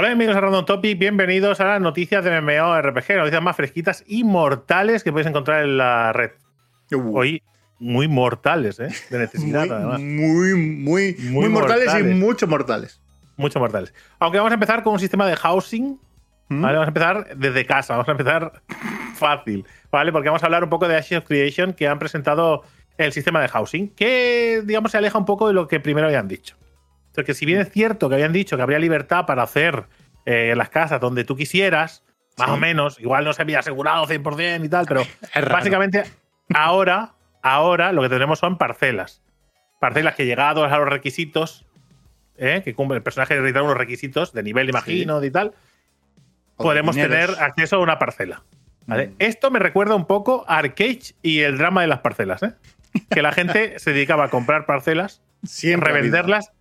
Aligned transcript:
Hola 0.00 0.12
amigos 0.12 0.36
de 0.36 0.40
Random 0.40 0.64
Topic, 0.64 0.96
bienvenidos 0.96 1.58
a 1.58 1.64
las 1.64 1.80
noticias 1.80 2.24
de 2.24 2.40
MMORPG, 2.40 3.16
noticias 3.16 3.42
más 3.42 3.56
fresquitas 3.56 4.04
y 4.06 4.22
mortales 4.22 5.02
que 5.02 5.10
podéis 5.10 5.26
encontrar 5.26 5.64
en 5.64 5.76
la 5.76 6.12
red. 6.12 6.30
Uh, 6.92 7.18
Hoy 7.18 7.42
muy 7.80 8.06
mortales, 8.06 8.78
¿eh? 8.78 8.90
De 9.10 9.18
necesidad, 9.18 9.66
muy, 9.66 9.70
además. 9.72 10.00
muy, 10.00 10.54
muy, 10.54 11.16
muy, 11.18 11.30
Muy 11.30 11.48
mortales, 11.48 11.86
mortales. 11.86 12.12
y 12.12 12.14
mucho 12.14 12.46
mortales. 12.46 13.00
Mucho 13.36 13.58
mortales. 13.58 13.92
Aunque 14.20 14.38
vamos 14.38 14.52
a 14.52 14.54
empezar 14.54 14.84
con 14.84 14.92
un 14.92 15.00
sistema 15.00 15.26
de 15.26 15.34
housing. 15.34 15.98
¿Mm? 16.48 16.62
¿vale? 16.62 16.74
Vamos 16.74 16.86
a 16.86 16.90
empezar 16.90 17.36
desde 17.36 17.66
casa, 17.66 17.94
vamos 17.94 18.06
a 18.06 18.12
empezar 18.12 18.52
fácil, 19.16 19.66
¿vale? 19.90 20.12
Porque 20.12 20.28
vamos 20.28 20.44
a 20.44 20.46
hablar 20.46 20.62
un 20.62 20.70
poco 20.70 20.86
de 20.86 20.94
Ashes 20.94 21.18
of 21.18 21.24
Creation 21.24 21.72
que 21.72 21.88
han 21.88 21.98
presentado 21.98 22.62
el 22.98 23.12
sistema 23.12 23.40
de 23.40 23.48
housing, 23.48 23.88
que 23.88 24.62
digamos 24.64 24.92
se 24.92 24.98
aleja 24.98 25.18
un 25.18 25.24
poco 25.24 25.48
de 25.48 25.54
lo 25.54 25.66
que 25.66 25.80
primero 25.80 26.06
habían 26.06 26.28
dicho. 26.28 26.54
Porque 27.18 27.34
si 27.34 27.44
bien 27.46 27.58
es 27.60 27.68
cierto 27.72 28.08
que 28.08 28.14
habían 28.14 28.32
dicho 28.32 28.54
que 28.56 28.62
habría 28.62 28.78
libertad 28.78 29.26
para 29.26 29.42
hacer 29.42 29.86
eh, 30.24 30.54
las 30.56 30.68
casas 30.68 31.00
donde 31.00 31.24
tú 31.24 31.34
quisieras, 31.34 32.04
más 32.38 32.46
Sí. 32.46 32.54
o 32.54 32.56
menos, 32.56 33.00
igual 33.00 33.24
no 33.24 33.32
se 33.32 33.42
había 33.42 33.58
asegurado 33.58 34.06
100% 34.06 34.64
y 34.64 34.68
tal, 34.68 34.86
pero 34.86 35.02
básicamente 35.50 36.04
ahora, 36.54 37.14
ahora 37.42 37.90
lo 37.90 38.02
que 38.02 38.08
tenemos 38.08 38.38
son 38.38 38.56
parcelas. 38.56 39.20
Parcelas 39.80 40.14
que 40.14 40.26
llegados 40.26 40.70
a 40.70 40.78
los 40.78 40.88
requisitos, 40.88 41.66
¿eh? 42.36 42.62
que 42.64 42.72
cumple 42.72 42.98
el 42.98 43.02
personaje 43.02 43.34
necesita 43.34 43.64
unos 43.64 43.76
requisitos 43.76 44.32
de 44.32 44.44
nivel, 44.44 44.68
imagino, 44.68 45.24
y 45.24 45.30
tal, 45.32 45.54
O 46.56 46.62
podemos 46.62 46.94
dineros. 46.94 47.16
tener 47.34 47.42
acceso 47.42 47.74
a 47.74 47.78
una 47.80 47.98
parcela. 47.98 48.44
¿vale? 48.86 49.08
Mm. 49.08 49.14
Esto 49.18 49.50
me 49.50 49.58
recuerda 49.58 49.96
un 49.96 50.06
poco 50.06 50.44
a 50.46 50.58
Arcade 50.58 51.00
y 51.20 51.40
el 51.40 51.58
drama 51.58 51.80
de 51.80 51.88
las 51.88 51.98
parcelas, 51.98 52.44
¿eh? 52.44 52.52
Que 53.10 53.22
la 53.22 53.32
gente 53.32 53.80
se 53.80 53.92
dedicaba 53.92 54.26
a 54.26 54.28
comprar 54.28 54.66
parcelas, 54.66 55.20
Siempre 55.44 55.92
revenderlas 55.92 56.52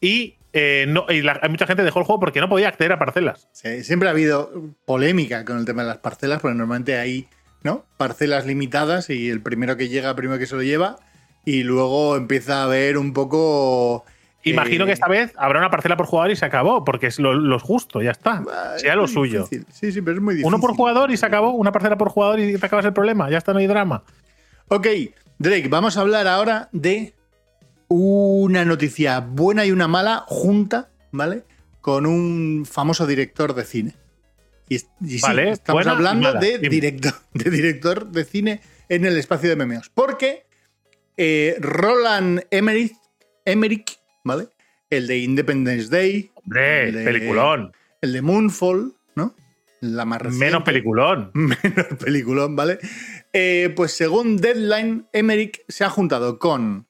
y, 0.00 0.36
eh, 0.52 0.86
no, 0.88 1.06
y 1.08 1.22
la- 1.22 1.40
mucha 1.48 1.66
gente 1.66 1.82
dejó 1.84 2.00
el 2.00 2.04
juego 2.06 2.20
porque 2.20 2.40
no 2.40 2.48
podía 2.48 2.68
acceder 2.68 2.92
a 2.92 2.98
parcelas. 2.98 3.48
Sí, 3.52 3.84
siempre 3.84 4.08
ha 4.08 4.12
habido 4.12 4.50
polémica 4.84 5.44
con 5.44 5.58
el 5.58 5.64
tema 5.64 5.82
de 5.82 5.88
las 5.88 5.98
parcelas, 5.98 6.40
porque 6.40 6.56
normalmente 6.56 6.96
hay 6.98 7.28
¿no? 7.62 7.84
parcelas 7.96 8.46
limitadas 8.46 9.10
y 9.10 9.28
el 9.30 9.42
primero 9.42 9.76
que 9.76 9.88
llega, 9.88 10.14
primero 10.16 10.38
que 10.38 10.46
se 10.46 10.56
lo 10.56 10.62
lleva, 10.62 10.96
y 11.44 11.62
luego 11.62 12.16
empieza 12.16 12.60
a 12.60 12.64
haber 12.64 12.96
un 12.98 13.12
poco. 13.12 14.04
Imagino 14.42 14.84
eh, 14.84 14.86
que 14.88 14.92
esta 14.94 15.06
vez 15.08 15.32
habrá 15.36 15.58
una 15.58 15.70
parcela 15.70 15.96
por 15.98 16.06
jugador 16.06 16.30
y 16.30 16.36
se 16.36 16.46
acabó, 16.46 16.82
porque 16.84 17.06
es 17.08 17.18
lo, 17.18 17.34
lo 17.34 17.58
justo, 17.58 18.00
ya 18.00 18.10
está. 18.10 18.42
ah, 18.50 18.74
Sea 18.78 18.96
lo 18.96 19.06
suyo. 19.06 19.42
difícil. 19.42 19.66
Sí, 19.70 19.92
sí, 19.92 20.00
pero 20.00 20.16
es 20.16 20.22
muy 20.22 20.34
difícil. 20.34 20.48
Uno 20.54 20.60
por 20.60 20.74
jugador 20.74 21.10
y 21.10 21.16
se 21.18 21.26
acabó, 21.26 21.50
una 21.50 21.70
parcela 21.72 21.96
por 21.98 22.08
jugador 22.08 22.40
y 22.40 22.56
te 22.56 22.64
acabas 22.66 22.86
el 22.86 22.92
problema, 22.94 23.28
ya 23.30 23.36
está, 23.38 23.52
no 23.52 23.58
hay 23.58 23.66
drama. 23.66 24.02
Ok, 24.68 24.86
Drake, 25.38 25.68
vamos 25.68 25.96
a 25.96 26.00
hablar 26.00 26.26
ahora 26.26 26.68
de 26.72 27.12
una 27.90 28.64
noticia 28.64 29.18
buena 29.20 29.66
y 29.66 29.72
una 29.72 29.88
mala 29.88 30.24
junta, 30.28 30.90
¿vale? 31.10 31.42
Con 31.80 32.06
un 32.06 32.64
famoso 32.64 33.06
director 33.06 33.52
de 33.54 33.64
cine. 33.64 33.94
Y, 34.68 34.76
y 34.76 35.18
sí, 35.18 35.20
Vale, 35.22 35.50
estamos 35.50 35.84
hablando 35.88 36.32
de 36.34 36.58
director, 36.58 37.14
de 37.34 37.50
director 37.50 38.06
de 38.10 38.24
cine 38.24 38.60
en 38.88 39.04
el 39.04 39.16
espacio 39.16 39.48
de 39.50 39.56
memeos. 39.56 39.90
Porque 39.92 40.46
eh, 41.16 41.56
Roland 41.58 42.42
Emmerich, 42.52 42.92
Emmerich, 43.44 43.98
¿vale? 44.22 44.48
El 44.88 45.08
de 45.08 45.18
Independence 45.18 45.88
Day, 45.88 46.30
Hombre, 46.34 46.88
El 46.88 46.94
de- 46.94 47.04
peliculón. 47.04 47.72
el 48.00 48.12
de 48.12 48.22
Moonfall, 48.22 48.94
¿no? 49.16 49.34
La 49.80 50.04
más 50.04 50.22
reciente. 50.22 50.46
Menos 50.46 50.62
peliculón. 50.62 51.30
menos 51.34 51.86
peliculón, 51.98 52.54
¿vale? 52.54 52.78
Eh, 53.32 53.72
pues 53.74 53.92
según 53.92 54.36
Deadline, 54.36 55.06
Emmerich 55.12 55.64
se 55.66 55.82
ha 55.82 55.90
juntado 55.90 56.38
con 56.38 56.86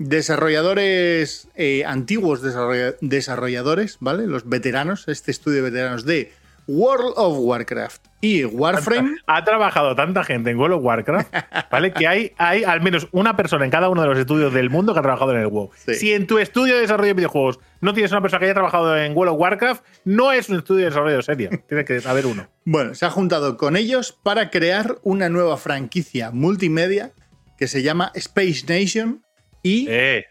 desarrolladores, 0.00 1.48
eh, 1.54 1.84
antiguos 1.86 2.42
desarrolla- 2.42 2.96
desarrolladores, 3.00 3.98
¿vale? 4.00 4.26
Los 4.26 4.48
veteranos, 4.48 5.06
este 5.08 5.30
estudio 5.30 5.62
de 5.62 5.70
veteranos 5.70 6.04
de 6.04 6.32
World 6.66 7.14
of 7.16 7.36
Warcraft 7.40 8.06
y 8.20 8.44
Warframe. 8.44 9.16
Ha 9.26 9.44
trabajado 9.44 9.94
tanta 9.96 10.22
gente 10.24 10.50
en 10.50 10.58
World 10.58 10.76
of 10.76 10.84
Warcraft, 10.84 11.34
¿vale? 11.70 11.92
Que 11.92 12.06
hay, 12.06 12.32
hay 12.38 12.64
al 12.64 12.80
menos 12.80 13.08
una 13.12 13.36
persona 13.36 13.64
en 13.64 13.70
cada 13.70 13.88
uno 13.88 14.02
de 14.02 14.08
los 14.08 14.18
estudios 14.18 14.52
del 14.54 14.70
mundo 14.70 14.92
que 14.92 15.00
ha 15.00 15.02
trabajado 15.02 15.32
en 15.32 15.40
el 15.40 15.48
WoW. 15.48 15.70
Sí. 15.74 15.94
Si 15.94 16.12
en 16.12 16.26
tu 16.26 16.38
estudio 16.38 16.76
de 16.76 16.82
desarrollo 16.82 17.08
de 17.08 17.14
videojuegos 17.14 17.58
no 17.80 17.92
tienes 17.92 18.12
una 18.12 18.20
persona 18.22 18.38
que 18.38 18.44
haya 18.46 18.54
trabajado 18.54 18.96
en 18.96 19.16
World 19.16 19.34
of 19.34 19.40
Warcraft, 19.40 19.84
no 20.04 20.32
es 20.32 20.48
un 20.48 20.58
estudio 20.58 20.80
de 20.80 20.90
desarrollo 20.90 21.22
serio. 21.22 21.50
Tiene 21.68 21.84
que 21.84 22.00
haber 22.06 22.26
uno. 22.26 22.48
Bueno, 22.64 22.94
se 22.94 23.04
ha 23.04 23.10
juntado 23.10 23.56
con 23.56 23.76
ellos 23.76 24.16
para 24.22 24.50
crear 24.50 24.98
una 25.02 25.28
nueva 25.28 25.56
franquicia 25.56 26.30
multimedia 26.30 27.12
que 27.58 27.66
se 27.68 27.82
llama 27.82 28.12
Space 28.14 28.64
Nation 28.68 29.24
y 29.62 29.86
Eh, 29.88 30.26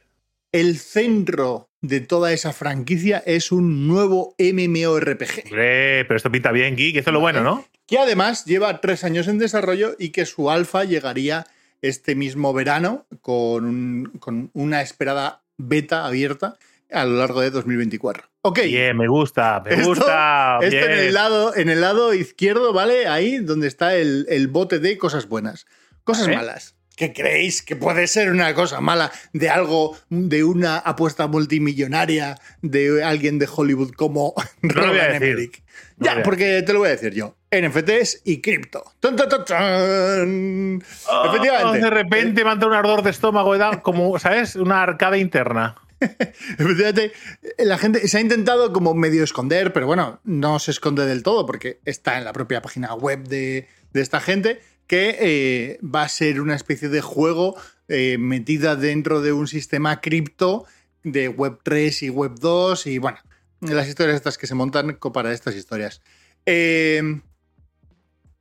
el 0.51 0.77
centro 0.77 1.69
de 1.81 2.01
toda 2.01 2.33
esa 2.33 2.51
franquicia 2.53 3.23
es 3.25 3.51
un 3.51 3.87
nuevo 3.87 4.35
MMORPG. 4.37 5.43
hombre, 5.45 6.05
pero 6.05 6.15
esto 6.17 6.31
pinta 6.31 6.51
bien, 6.51 6.75
Geek. 6.75 6.97
Esto 6.97 7.09
es 7.11 7.13
lo 7.13 7.19
bueno, 7.19 7.41
¿no? 7.41 7.65
que 7.87 7.97
además 7.97 8.45
lleva 8.45 8.81
tres 8.81 9.03
años 9.03 9.27
en 9.27 9.39
desarrollo 9.39 9.95
y 9.97 10.09
que 10.09 10.27
su 10.27 10.51
alfa 10.51 10.83
llegaría 10.83 11.47
este 11.81 12.13
mismo 12.13 12.53
verano 12.53 13.07
con, 13.21 13.65
un- 13.65 14.05
con 14.19 14.51
una 14.53 14.81
esperada 14.83 15.41
beta 15.57 16.05
abierta 16.05 16.57
a 16.91 17.05
lo 17.05 17.17
largo 17.17 17.41
de 17.41 17.49
2024. 17.49 18.27
Ok. 18.43 18.59
Bien, 18.65 18.95
me 18.95 19.07
gusta, 19.07 19.61
me 19.65 19.73
Esto- 19.73 19.87
gusta. 19.87 20.59
Esto 20.61 20.85
en 20.85 20.91
el, 20.91 21.13
lado, 21.15 21.55
en 21.55 21.69
el 21.69 21.81
lado 21.81 22.13
izquierdo, 22.13 22.73
¿vale? 22.73 23.07
Ahí 23.07 23.37
donde 23.37 23.67
está 23.67 23.95
el, 23.95 24.27
el 24.29 24.47
bote 24.49 24.77
de 24.77 24.97
cosas 24.99 25.27
buenas. 25.27 25.65
Cosas 26.03 26.27
¿Eh? 26.27 26.35
malas. 26.35 26.75
¿Qué 26.99 27.13
creéis 27.13 27.61
que 27.61 27.77
puede 27.77 28.07
ser 28.07 28.29
una 28.29 28.53
cosa 28.53 28.81
mala 28.81 29.09
de 29.31 29.49
algo, 29.49 29.97
de 30.09 30.43
una 30.43 30.79
apuesta 30.79 31.27
multimillonaria 31.27 32.37
de 32.61 33.01
alguien 33.01 33.39
de 33.39 33.47
Hollywood 33.49 33.91
como 33.91 34.33
No 34.61 34.93
decir. 34.93 35.15
Emmerich? 35.15 35.63
No 35.95 36.05
ya, 36.05 36.23
porque 36.23 36.61
te 36.61 36.73
lo 36.73 36.79
voy 36.79 36.89
a 36.89 36.91
decir 36.91 37.13
yo. 37.13 37.37
NFTs 37.51 38.23
y 38.25 38.41
cripto. 38.41 38.83
¡Tun, 38.99 39.15
tun, 39.15 39.29
tun, 39.29 39.45
tun! 39.45 40.83
Oh, 41.07 41.25
Efectivamente. 41.27 41.79
De 41.79 41.89
repente 41.89 42.43
me 42.43 42.49
ha 42.49 42.53
entrado 42.53 42.73
un 42.73 42.77
ardor 42.77 43.01
de 43.01 43.11
estómago, 43.11 43.55
y 43.55 43.59
da 43.59 43.81
como, 43.81 44.19
¿sabes? 44.19 44.57
Una 44.57 44.83
arcada 44.83 45.17
interna. 45.17 45.77
Efectivamente, 46.01 47.13
la 47.59 47.77
gente 47.77 48.05
se 48.09 48.17
ha 48.17 48.19
intentado 48.19 48.73
como 48.73 48.93
medio 48.93 49.23
esconder, 49.23 49.71
pero 49.71 49.87
bueno, 49.87 50.19
no 50.25 50.59
se 50.59 50.71
esconde 50.71 51.05
del 51.05 51.23
todo 51.23 51.45
porque 51.45 51.79
está 51.85 52.17
en 52.17 52.25
la 52.25 52.33
propia 52.33 52.61
página 52.61 52.93
web 52.93 53.25
de, 53.25 53.69
de 53.93 54.01
esta 54.01 54.19
gente 54.19 54.59
que 54.89 55.17
eh, 55.19 55.79
va 55.83 56.01
a 56.01 56.09
ser 56.09 56.41
una 56.41 56.55
especie 56.55 56.89
de 56.89 56.99
juego 56.99 57.55
eh, 57.87 58.17
metida 58.17 58.75
dentro 58.75 59.21
de 59.21 59.31
un 59.31 59.47
sistema 59.47 60.01
cripto 60.01 60.65
de 61.03 61.29
Web 61.29 61.59
3 61.61 62.03
y 62.03 62.09
Web 62.09 62.39
2 62.39 62.87
y 62.87 62.97
bueno, 62.97 63.19
las 63.61 63.87
historias 63.87 64.15
estas 64.15 64.39
que 64.39 64.47
se 64.47 64.55
montan 64.55 64.97
para 65.13 65.31
estas 65.31 65.55
historias. 65.55 66.01
Eh, 66.47 67.21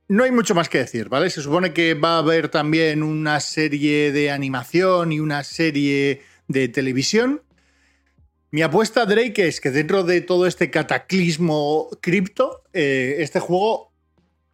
no 0.07 0.23
hay 0.23 0.31
mucho 0.31 0.55
más 0.55 0.69
que 0.69 0.79
decir, 0.79 1.07
¿vale? 1.07 1.29
Se 1.29 1.43
supone 1.43 1.71
que 1.71 1.93
va 1.93 2.15
a 2.15 2.17
haber 2.17 2.49
también 2.49 3.03
una 3.03 3.39
serie 3.41 4.11
de 4.11 4.31
animación 4.31 5.11
y 5.11 5.19
una 5.19 5.43
serie 5.43 6.23
de 6.47 6.67
televisión. 6.67 7.43
Mi 8.49 8.63
apuesta, 8.63 9.05
Drake, 9.05 9.47
es 9.47 9.61
que 9.61 9.69
dentro 9.69 10.03
de 10.03 10.21
todo 10.21 10.47
este 10.47 10.71
cataclismo 10.71 11.89
cripto, 12.01 12.63
este 12.73 13.39
juego 13.39 13.88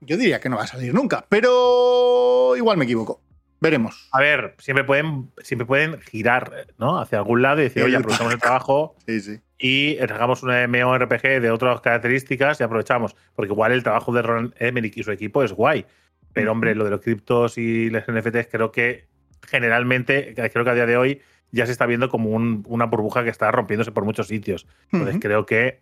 yo 0.02 0.18
diría 0.18 0.40
que 0.40 0.50
no 0.50 0.58
va 0.58 0.64
a 0.64 0.68
salir 0.68 0.94
nunca, 0.94 1.26
pero 1.30 2.56
igual 2.58 2.78
me 2.78 2.86
equivoco. 2.86 3.22
Veremos. 3.62 4.10
A 4.12 4.20
ver, 4.20 4.54
siempre 4.60 4.84
pueden, 4.84 5.32
siempre 5.42 5.66
pueden 5.66 6.00
girar, 6.02 6.68
¿no? 6.78 7.00
Hacia 7.00 7.18
algún 7.18 7.42
lado 7.42 7.62
y 7.62 7.64
decir, 7.64 7.84
oye, 7.84 7.96
aprovechamos 7.96 8.34
el 8.34 8.40
trabajo 8.42 8.96
Sí, 9.08 9.22
sí. 9.22 9.40
y 9.58 9.98
sacamos 10.00 10.44
un 10.44 10.52
MMORPG 10.52 11.42
de 11.42 11.50
otras 11.52 11.82
características 11.82 12.60
y 12.60 12.64
aprovechamos. 12.64 13.16
Porque 13.34 13.52
igual 13.54 13.72
el 13.72 13.82
trabajo 13.82 14.12
de 14.14 14.22
Ron 14.22 14.54
Emmerich 14.60 14.98
y 14.98 15.04
su 15.04 15.12
equipo 15.12 15.42
es 15.44 15.54
guay. 15.54 15.86
Pero, 16.34 16.52
hombre, 16.52 16.76
lo 16.76 16.84
de 16.84 16.90
los 16.92 17.00
criptos 17.02 17.58
y 17.58 17.90
los 17.90 18.04
NFTs 18.08 18.48
creo 18.52 18.72
que 18.72 19.08
generalmente, 19.48 20.34
creo 20.52 20.64
que 20.66 20.70
a 20.70 20.74
día 20.76 20.86
de 20.86 20.98
hoy 20.98 21.22
ya 21.52 21.66
se 21.66 21.72
está 21.72 21.86
viendo 21.86 22.10
como 22.10 22.32
un- 22.32 22.64
una 22.68 22.86
burbuja 22.86 23.24
que 23.24 23.30
está 23.30 23.50
rompiéndose 23.52 23.92
por 23.94 24.04
muchos 24.04 24.28
sitios. 24.28 24.68
Entonces 24.92 25.18
creo 25.22 25.46
que. 25.46 25.80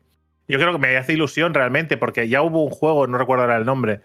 Yo 0.48 0.60
creo 0.60 0.72
que 0.74 0.78
me 0.80 0.98
hace 0.98 1.14
ilusión 1.14 1.54
realmente, 1.54 1.98
porque 1.98 2.28
ya 2.28 2.42
hubo 2.42 2.64
un 2.64 2.70
juego, 2.72 3.08
no 3.08 3.18
recuerdo 3.18 3.44
ahora 3.44 3.58
el 3.58 3.66
nombre, 3.66 4.02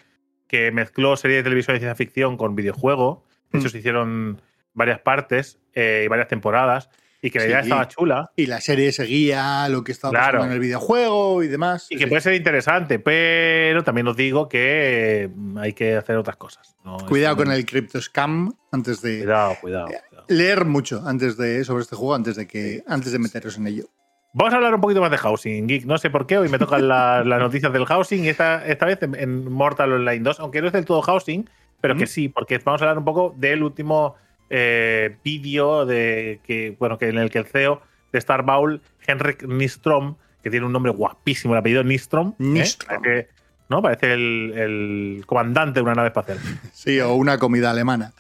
que 0.47 0.71
mezcló 0.71 1.17
serie 1.17 1.39
de 1.39 1.43
televisión 1.43 1.75
de 1.75 1.81
ciencia 1.81 1.95
ficción 1.95 2.37
con 2.37 2.55
videojuego. 2.55 3.25
De 3.53 3.59
hecho, 3.59 3.69
Mm. 3.69 3.71
se 3.71 3.79
hicieron 3.79 4.43
varias 4.75 5.01
partes 5.01 5.59
eh, 5.75 6.03
y 6.05 6.09
varias 6.09 6.29
temporadas. 6.29 6.89
Y 7.21 7.31
que 7.33 7.41
la 7.41 7.47
idea 7.47 7.61
estaba 7.61 7.89
chula. 7.89 8.31
Y 8.37 8.47
la 8.47 8.61
serie 8.61 8.93
seguía 8.93 9.69
lo 9.69 9.83
que 9.83 9.91
estaba 9.91 10.13
Claro. 10.13 10.27
pasando 10.39 10.47
en 10.47 10.53
el 10.53 10.61
videojuego 10.61 11.43
y 11.43 11.49
demás. 11.49 11.89
Y 11.91 11.97
que 11.97 12.05
sí. 12.05 12.09
puede 12.09 12.21
ser 12.23 12.35
interesante, 12.35 13.01
pero 13.01 13.83
también 13.83 14.07
os 14.07 14.17
digo 14.17 14.49
que 14.49 15.25
eh, 15.25 15.31
hay 15.57 15.73
que 15.73 15.97
hacer 15.97 16.17
otras 16.17 16.37
cosas. 16.37 16.77
No 16.85 16.97
Cuidado 17.09 17.37
con 17.37 17.51
el 17.51 17.67
crypto 17.67 18.01
scam 18.01 18.53
antes 18.71 19.03
de 19.03 19.19
Cuidado, 19.19 19.57
cuidado. 19.61 19.87
cuidado. 19.87 20.25
leer 20.29 20.65
mucho 20.65 21.03
antes 21.05 21.37
de 21.37 21.65
sobre 21.65 21.83
este 21.83 21.97
juego 21.97 22.15
antes 22.15 22.37
de 22.37 22.47
que 22.47 22.85
antes 22.87 23.11
de 23.11 23.19
meteros 23.19 23.57
en 23.59 23.67
ello. 23.67 23.87
Vamos 24.39 24.55
a 24.55 24.57
hablar 24.59 24.73
un 24.75 24.81
poquito 24.81 25.01
más 25.01 25.11
de 25.11 25.19
housing, 25.19 25.67
Geek. 25.67 25.85
No 25.85 25.99
sé 25.99 26.11
por 26.11 26.25
qué, 26.27 26.39
hoy 26.39 26.49
me 26.49 26.59
tocan 26.61 26.87
la- 26.87 27.25
las 27.27 27.41
noticias 27.41 27.73
del 27.73 27.85
housing 27.87 28.25
y 28.25 28.29
esta, 28.29 28.65
esta 28.65 28.87
vez 28.87 29.03
en, 29.03 29.17
en 29.17 29.51
Mortal 29.53 29.93
Online 29.93 30.21
2, 30.21 30.39
aunque 30.39 30.61
no 30.61 30.69
es 30.69 30.73
del 30.73 30.85
todo 30.85 31.03
housing, 31.03 31.49
pero 31.81 31.97
que 31.97 32.07
sí, 32.07 32.29
porque 32.29 32.59
vamos 32.59 32.81
a 32.81 32.85
hablar 32.85 32.99
un 32.99 33.05
poco 33.05 33.35
del 33.37 33.63
último 33.65 34.15
eh, 34.49 35.17
vídeo 35.25 35.87
de 35.87 36.41
que, 36.47 36.77
bueno, 36.79 36.99
que 36.99 37.09
en 37.09 37.19
el 37.19 37.31
que 37.31 37.39
el 37.39 37.47
CEO 37.47 37.83
de 38.13 38.19
Star 38.21 38.43
Bowl, 38.45 38.81
Henrik 39.07 39.43
Nystrom, 39.43 40.15
que 40.43 40.51
tiene 40.51 40.67
un 40.67 40.73
nombre 40.73 40.93
guapísimo, 40.93 41.55
el 41.55 41.59
apellido 41.61 41.83
Nistrom. 41.83 42.29
¿eh? 42.31 42.35
Nistrom. 42.39 43.03
¿no? 43.69 43.83
Parece 43.83 44.13
el, 44.13 44.53
el 44.57 45.23
comandante 45.27 45.81
de 45.81 45.83
una 45.83 45.95
nave 45.95 46.09
espacial. 46.09 46.39
Sí, 46.73 47.01
o 47.01 47.15
una 47.15 47.39
comida 47.39 47.71
alemana. 47.71 48.13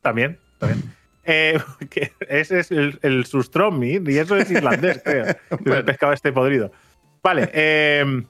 También, 0.00 0.38
también. 0.58 0.82
Eh, 1.24 1.58
que 1.90 2.12
ese 2.28 2.60
es 2.60 2.70
el, 2.70 2.98
el 3.02 3.24
sustromi 3.26 4.00
y 4.06 4.18
eso 4.18 4.36
es 4.36 4.50
irlandés, 4.50 5.00
creo. 5.04 5.26
El 5.64 5.84
pescado 5.84 6.12
este 6.12 6.32
podrido. 6.32 6.72
Vale, 7.22 7.48
eh, 7.52 8.24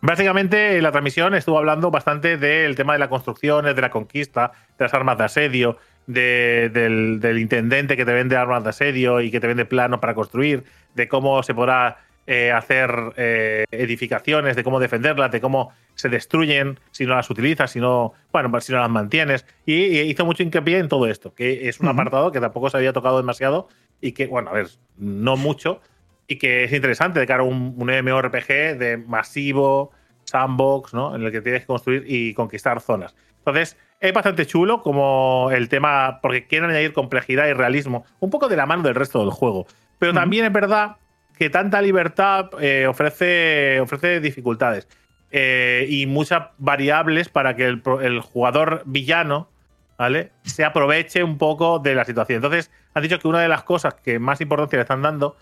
básicamente 0.00 0.80
la 0.82 0.90
transmisión 0.92 1.34
estuvo 1.34 1.58
hablando 1.58 1.90
bastante 1.90 2.36
del 2.36 2.76
tema 2.76 2.92
de 2.92 2.98
las 2.98 3.08
construcciones, 3.08 3.74
de 3.74 3.80
la 3.82 3.90
conquista, 3.90 4.52
de 4.78 4.84
las 4.84 4.94
armas 4.94 5.18
de 5.18 5.24
asedio, 5.24 5.78
de- 6.06 6.70
del, 6.72 7.20
del 7.20 7.38
intendente 7.38 7.96
que 7.96 8.04
te 8.04 8.12
vende 8.12 8.36
armas 8.36 8.62
de 8.64 8.70
asedio 8.70 9.20
y 9.20 9.30
que 9.30 9.40
te 9.40 9.46
vende 9.46 9.64
planos 9.64 10.00
para 10.00 10.14
construir, 10.14 10.64
de 10.94 11.08
cómo 11.08 11.42
se 11.42 11.54
podrá 11.54 11.98
eh, 12.30 12.52
hacer 12.52 13.14
eh, 13.16 13.64
edificaciones, 13.70 14.54
de 14.54 14.62
cómo 14.62 14.80
defenderlas, 14.80 15.30
de 15.30 15.40
cómo 15.40 15.72
se 15.94 16.10
destruyen 16.10 16.78
si 16.90 17.06
no 17.06 17.14
las 17.14 17.30
utilizas, 17.30 17.70
si 17.70 17.80
no, 17.80 18.12
bueno, 18.30 18.60
si 18.60 18.70
no 18.70 18.80
las 18.80 18.90
mantienes. 18.90 19.46
Y, 19.64 19.86
y 19.86 20.00
hizo 20.00 20.26
mucho 20.26 20.42
hincapié 20.42 20.76
en 20.76 20.88
todo 20.88 21.06
esto, 21.06 21.32
que 21.34 21.70
es 21.70 21.80
un 21.80 21.88
apartado 21.88 22.30
que 22.30 22.38
tampoco 22.38 22.68
se 22.68 22.76
había 22.76 22.92
tocado 22.92 23.16
demasiado 23.16 23.68
y 24.02 24.12
que, 24.12 24.26
bueno, 24.26 24.50
a 24.50 24.52
ver, 24.52 24.68
no 24.98 25.38
mucho, 25.38 25.80
y 26.26 26.36
que 26.36 26.64
es 26.64 26.72
interesante 26.74 27.18
de 27.18 27.26
cara 27.26 27.44
a 27.44 27.46
un, 27.46 27.74
un 27.78 27.90
MMORPG 27.90 28.76
de 28.76 29.02
masivo, 29.06 29.90
sandbox, 30.24 30.92
¿no? 30.92 31.16
En 31.16 31.22
el 31.22 31.32
que 31.32 31.40
tienes 31.40 31.62
que 31.62 31.66
construir 31.66 32.04
y 32.06 32.34
conquistar 32.34 32.82
zonas. 32.82 33.16
Entonces, 33.38 33.78
es 34.00 34.12
bastante 34.12 34.44
chulo 34.44 34.82
como 34.82 35.48
el 35.50 35.70
tema, 35.70 36.20
porque 36.20 36.46
quieren 36.46 36.68
añadir 36.68 36.92
complejidad 36.92 37.48
y 37.48 37.54
realismo, 37.54 38.04
un 38.20 38.28
poco 38.28 38.48
de 38.48 38.56
la 38.56 38.66
mano 38.66 38.82
del 38.82 38.94
resto 38.94 39.20
del 39.20 39.30
juego. 39.30 39.66
Pero 39.98 40.12
también 40.12 40.44
es 40.44 40.52
verdad 40.52 40.96
que 41.38 41.50
tanta 41.50 41.80
libertad 41.80 42.50
eh, 42.60 42.86
ofrece, 42.88 43.78
ofrece 43.80 44.20
dificultades 44.20 44.88
eh, 45.30 45.86
y 45.88 46.06
muchas 46.06 46.48
variables 46.58 47.28
para 47.28 47.54
que 47.54 47.66
el, 47.66 47.82
el 48.02 48.20
jugador 48.20 48.82
villano 48.86 49.48
¿vale? 49.96 50.30
se 50.42 50.64
aproveche 50.64 51.22
un 51.22 51.38
poco 51.38 51.78
de 51.78 51.94
la 51.94 52.04
situación. 52.04 52.36
Entonces, 52.36 52.70
han 52.94 53.02
dicho 53.02 53.18
que 53.18 53.28
una 53.28 53.40
de 53.40 53.48
las 53.48 53.62
cosas 53.62 53.94
que 53.94 54.18
más 54.18 54.40
importancia 54.40 54.76
le 54.78 54.82
están 54.82 55.02
dando, 55.02 55.36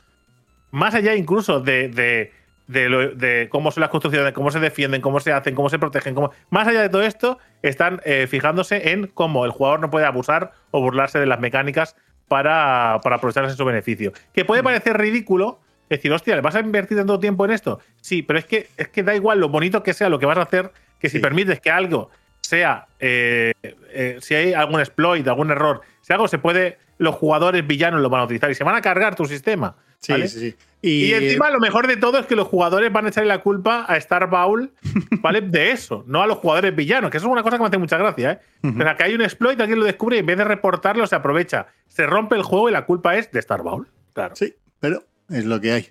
más 0.70 0.94
allá 0.94 1.14
incluso 1.14 1.60
de, 1.60 1.88
de, 1.88 2.32
de 2.66 2.88
lo- 2.88 3.14
de 3.14 3.48
cómo 3.50 3.70
son 3.70 3.80
las 3.82 3.90
construcciones, 3.90 4.32
cómo 4.32 4.50
se 4.50 4.60
defienden, 4.60 5.00
cómo 5.00 5.20
se 5.20 5.32
hacen, 5.32 5.54
cómo 5.54 5.68
se 5.70 5.78
protegen, 5.78 6.14
cómo, 6.14 6.30
más 6.50 6.66
allá 6.68 6.82
de 6.82 6.88
todo 6.88 7.02
esto, 7.02 7.38
están 7.62 8.00
eh, 8.04 8.26
fijándose 8.28 8.90
en 8.92 9.06
cómo 9.06 9.44
el 9.44 9.50
jugador 9.52 9.80
no 9.80 9.90
puede 9.90 10.04
abusar 10.06 10.52
o 10.72 10.80
burlarse 10.80 11.18
de 11.20 11.26
las 11.26 11.38
mecánicas 11.40 11.96
para, 12.28 12.98
para 13.02 13.16
aprovecharse 13.16 13.52
en 13.52 13.56
su 13.56 13.64
beneficio. 13.64 14.12
Que 14.34 14.44
puede 14.44 14.62
parecer 14.62 14.98
ridículo. 14.98 15.60
Decir, 15.88 16.12
hostia, 16.12 16.34
¿le 16.34 16.40
vas 16.42 16.54
a 16.56 16.60
invertir 16.60 16.96
tanto 16.96 17.18
tiempo 17.20 17.44
en 17.44 17.52
esto? 17.52 17.80
Sí, 18.00 18.22
pero 18.22 18.38
es 18.38 18.44
que, 18.44 18.68
es 18.76 18.88
que 18.88 19.02
da 19.02 19.14
igual 19.14 19.38
lo 19.40 19.48
bonito 19.48 19.82
que 19.82 19.94
sea 19.94 20.08
lo 20.08 20.18
que 20.18 20.26
vas 20.26 20.38
a 20.38 20.42
hacer, 20.42 20.72
que 20.98 21.08
si 21.08 21.18
Sí. 21.18 21.22
permites 21.22 21.60
que 21.60 21.70
algo 21.70 22.10
sea, 22.40 22.86
eh, 23.00 23.52
eh, 23.90 24.18
si 24.20 24.34
hay 24.34 24.52
algún 24.52 24.80
exploit, 24.80 25.26
algún 25.28 25.50
error, 25.50 25.80
si 26.00 26.12
algo 26.12 26.28
se 26.28 26.38
puede, 26.38 26.78
los 26.98 27.14
jugadores 27.16 27.66
villanos 27.66 28.00
lo 28.00 28.08
van 28.08 28.20
a 28.22 28.24
utilizar 28.24 28.50
y 28.50 28.54
se 28.54 28.64
van 28.64 28.74
a 28.76 28.80
cargar 28.82 29.14
tu 29.16 29.24
sistema. 29.26 29.76
Sí, 29.98 30.12
¿vale? 30.12 30.28
sí, 30.28 30.40
sí. 30.40 30.56
Y, 30.82 31.06
Y, 31.06 31.14
encima 31.14 31.50
lo 31.50 31.58
mejor 31.58 31.86
de 31.88 31.96
todo 31.96 32.18
es 32.18 32.26
que 32.26 32.36
los 32.36 32.46
jugadores 32.46 32.92
van 32.92 33.06
a 33.06 33.08
echarle 33.08 33.28
la 33.28 33.40
culpa 33.42 33.84
a 33.88 33.96
Star 33.96 34.28
Bowl, 34.28 34.70
¿vale? 35.22 35.40
De 35.40 35.70
eso, 35.72 36.04
no 36.06 36.22
a 36.22 36.26
los 36.26 36.38
jugadores 36.38 36.76
villanos, 36.76 37.10
que 37.10 37.16
eso 37.16 37.26
es 37.26 37.32
una 37.32 37.42
cosa 37.42 37.56
que 37.56 37.62
me 37.62 37.68
hace 37.68 37.78
mucha 37.78 37.96
gracia, 37.98 38.32
¿eh? 38.32 38.38
Ujú. 38.62 38.78
O 38.78 38.82
sea, 38.82 38.94
que 38.96 39.02
hay 39.04 39.14
un 39.14 39.22
exploit, 39.22 39.58
alguien 39.60 39.80
lo 39.80 39.84
descubre 39.86 40.16
y 40.16 40.20
en 40.20 40.26
vez 40.26 40.36
de 40.38 40.44
reportarlo 40.44 41.06
se 41.06 41.16
aprovecha, 41.16 41.66
se 41.88 42.06
rompe 42.06 42.36
el 42.36 42.42
juego 42.42 42.68
y 42.68 42.72
la 42.72 42.84
culpa 42.84 43.16
es 43.16 43.32
de 43.32 43.40
Star 43.40 43.62
Bowl. 43.62 43.88
Claro. 44.12 44.36
Sí, 44.36 44.54
pero 44.78 45.02
es 45.30 45.44
lo 45.44 45.60
que 45.60 45.72
hay. 45.72 45.88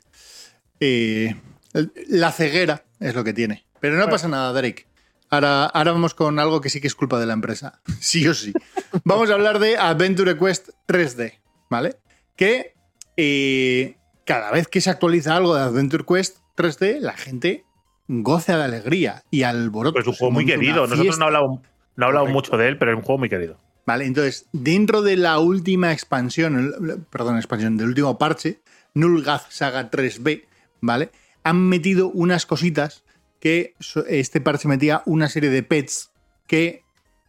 Eh, 0.79 1.35
la 2.09 2.31
ceguera 2.31 2.85
es 2.99 3.15
lo 3.15 3.23
que 3.23 3.33
tiene. 3.33 3.65
Pero 3.79 3.95
no 3.95 4.01
Bueno. 4.01 4.11
pasa 4.11 4.27
nada, 4.27 4.51
Drake. 4.53 4.87
Ahora, 5.29 5.65
ahora 5.65 5.91
vamos 5.91 6.13
con 6.13 6.39
algo 6.39 6.61
que 6.61 6.69
sí 6.69 6.79
que 6.79 6.87
es 6.87 6.95
culpa 6.95 7.19
de 7.19 7.25
la 7.25 7.33
empresa. 7.33 7.81
Sí 7.99 8.27
o 8.27 8.33
sí. 8.33 8.53
Vamos 9.03 9.29
a 9.29 9.33
hablar 9.33 9.59
de 9.59 9.77
Adventure 9.77 10.37
Quest 10.37 10.69
3D, 10.87 11.39
¿vale? 11.69 11.95
Que 12.35 12.73
eh, 13.17 13.97
cada 14.25 14.51
vez 14.51 14.67
que 14.67 14.81
se 14.81 14.89
actualiza 14.89 15.35
algo 15.35 15.55
de 15.55 15.61
Adventure 15.61 16.03
Quest 16.07 16.37
3D, 16.57 16.99
la 16.99 17.13
gente 17.13 17.65
goza 18.07 18.57
de 18.57 18.63
alegría 18.63 19.23
y 19.31 19.43
alboroto. 19.43 19.93
Pues 19.93 20.03
es 20.03 20.07
un 20.09 20.15
juego 20.15 20.31
muy 20.31 20.45
querido. 20.45 20.87
Nosotros 20.87 21.17
no 21.17 21.25
hablamos, 21.25 21.61
no 21.95 22.05
hablamos 22.05 22.29
Correcto. 22.31 22.51
mucho 22.51 22.57
de 22.57 22.67
él, 22.69 22.77
pero 22.77 22.91
es 22.91 22.97
un 22.97 23.03
juego 23.03 23.19
muy 23.19 23.29
querido. 23.29 23.59
Vale, 23.87 24.05
entonces, 24.05 24.47
dentro 24.51 25.01
de 25.03 25.15
la 25.15 25.37
última 25.39 25.91
expansión, 25.91 26.73
el- 26.79 27.01
perdón, 27.09 27.37
expansión, 27.37 27.77
del 27.77 27.87
último 27.89 28.17
parche, 28.17 28.61
Nulgaz 28.95 29.45
Saga 29.49 29.91
3B, 29.91 30.45
¿vale? 30.81 31.11
Han 31.43 31.69
metido 31.69 32.09
unas 32.09 32.45
cositas 32.47 33.03
que 33.39 33.75
este 34.07 34.41
parche 34.41 34.67
metía 34.67 35.03
una 35.05 35.29
serie 35.29 35.51
de 35.51 35.61
pets 35.61 36.11
que 36.47 36.83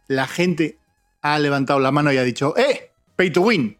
la 0.07 0.25
gente 0.25 0.79
ha 1.21 1.37
levantado 1.37 1.79
la 1.79 1.91
mano 1.91 2.11
y 2.11 2.17
ha 2.17 2.23
dicho, 2.23 2.57
¡eh! 2.57 2.91
Pay 3.15 3.31
to 3.31 3.41
win. 3.41 3.77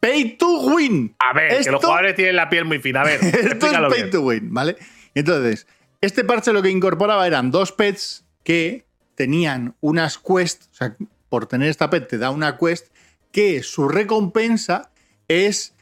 Pay 0.00 0.38
to 0.38 0.60
win. 0.62 1.14
A 1.18 1.32
ver, 1.34 1.62
que 1.62 1.70
los 1.70 1.80
jugadores 1.80 2.16
tienen 2.16 2.36
la 2.36 2.48
piel 2.48 2.64
muy 2.64 2.78
fina. 2.78 3.02
A 3.02 3.04
ver, 3.04 3.20
Esto 3.24 3.66
es 3.66 3.72
pay 3.72 3.92
bien. 3.92 4.10
to 4.10 4.22
win, 4.22 4.52
¿vale? 4.52 4.76
Entonces, 5.14 5.66
este 6.00 6.24
parche 6.24 6.52
lo 6.52 6.62
que 6.62 6.70
incorporaba 6.70 7.26
eran 7.26 7.50
dos 7.50 7.72
pets 7.72 8.24
que 8.42 8.86
tenían 9.14 9.76
unas 9.80 10.18
quests, 10.18 10.68
o 10.72 10.74
sea, 10.74 10.96
por 11.28 11.46
tener 11.46 11.68
esta 11.68 11.90
pet 11.90 12.08
te 12.08 12.18
da 12.18 12.30
una 12.30 12.56
quest 12.56 12.88
que 13.32 13.62
su 13.62 13.88
recompensa 13.88 14.90
es 15.28 15.74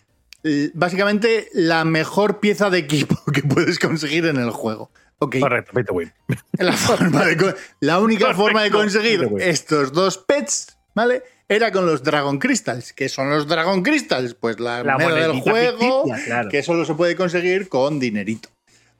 básicamente 0.74 1.48
la 1.52 1.84
mejor 1.84 2.40
pieza 2.40 2.70
de 2.70 2.78
equipo 2.78 3.16
que 3.32 3.42
puedes 3.42 3.78
conseguir 3.78 4.26
en 4.26 4.36
el 4.36 4.50
juego. 4.50 4.90
Ok, 5.20 5.36
Correcto, 5.40 5.72
pay 5.72 5.84
to 5.84 5.94
win. 5.94 6.12
la, 6.58 6.72
forma 6.74 7.24
de 7.24 7.54
la 7.80 7.98
única 7.98 8.26
Perfecto. 8.26 8.42
forma 8.42 8.62
de 8.62 8.70
conseguir 8.70 9.28
estos 9.40 9.92
dos 9.92 10.18
pets, 10.18 10.78
¿vale? 10.94 11.24
Era 11.48 11.72
con 11.72 11.86
los 11.86 12.04
Dragon 12.04 12.38
Crystals. 12.38 12.92
¿Qué 12.92 13.08
son 13.08 13.30
los 13.30 13.48
Dragon 13.48 13.82
Crystals? 13.82 14.34
Pues 14.34 14.60
la, 14.60 14.84
La 14.84 14.96
moneda 14.96 15.26
del 15.28 15.40
juego, 15.40 16.04
ficticia, 16.04 16.24
claro. 16.26 16.48
que 16.50 16.62
solo 16.62 16.84
se 16.84 16.94
puede 16.94 17.16
conseguir 17.16 17.68
con 17.68 17.98
dinerito. 17.98 18.50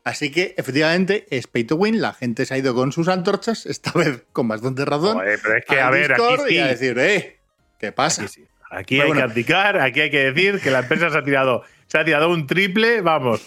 Así 0.03 0.33
que, 0.33 0.55
efectivamente, 0.57 1.27
es 1.31 1.47
pay 1.47 1.65
to 1.65 1.77
win. 1.77 2.01
La 2.01 2.15
gente 2.15 2.47
se 2.47 2.55
ha 2.55 2.59
ido 2.59 2.75
con 2.75 2.91
sus 2.93 3.09
antorchas, 3.09 3.67
esta 3.67 3.93
vez 3.93 4.23
con 4.33 4.49
bastante 4.49 4.85
razón. 4.87 5.19
Joder, 5.19 5.39
pero 5.43 5.57
es 5.59 5.65
que, 5.67 5.81
a 5.81 5.91
ver, 5.91 6.15
aquí 6.15 6.23
sí. 6.49 6.55
y 6.55 6.59
a 6.59 6.67
decir, 6.69 6.99
¡eh! 6.99 7.39
¿Qué 7.79 7.93
pasa? 7.93 8.23
Aquí, 8.23 8.33
sí. 8.33 8.47
Aquí 8.71 8.97
Pero 8.97 9.03
hay 9.05 9.09
bueno. 9.09 9.21
que 9.27 9.31
abdicar, 9.33 9.79
aquí 9.81 10.01
hay 10.01 10.11
que 10.11 10.31
decir 10.33 10.61
que 10.61 10.71
la 10.71 10.81
empresa 10.81 11.11
se 11.11 11.19
ha 11.19 11.25
tirado, 11.25 11.63
se 11.87 11.99
ha 11.99 12.05
tirado 12.05 12.31
un 12.31 12.47
triple, 12.47 13.01
vamos. 13.01 13.41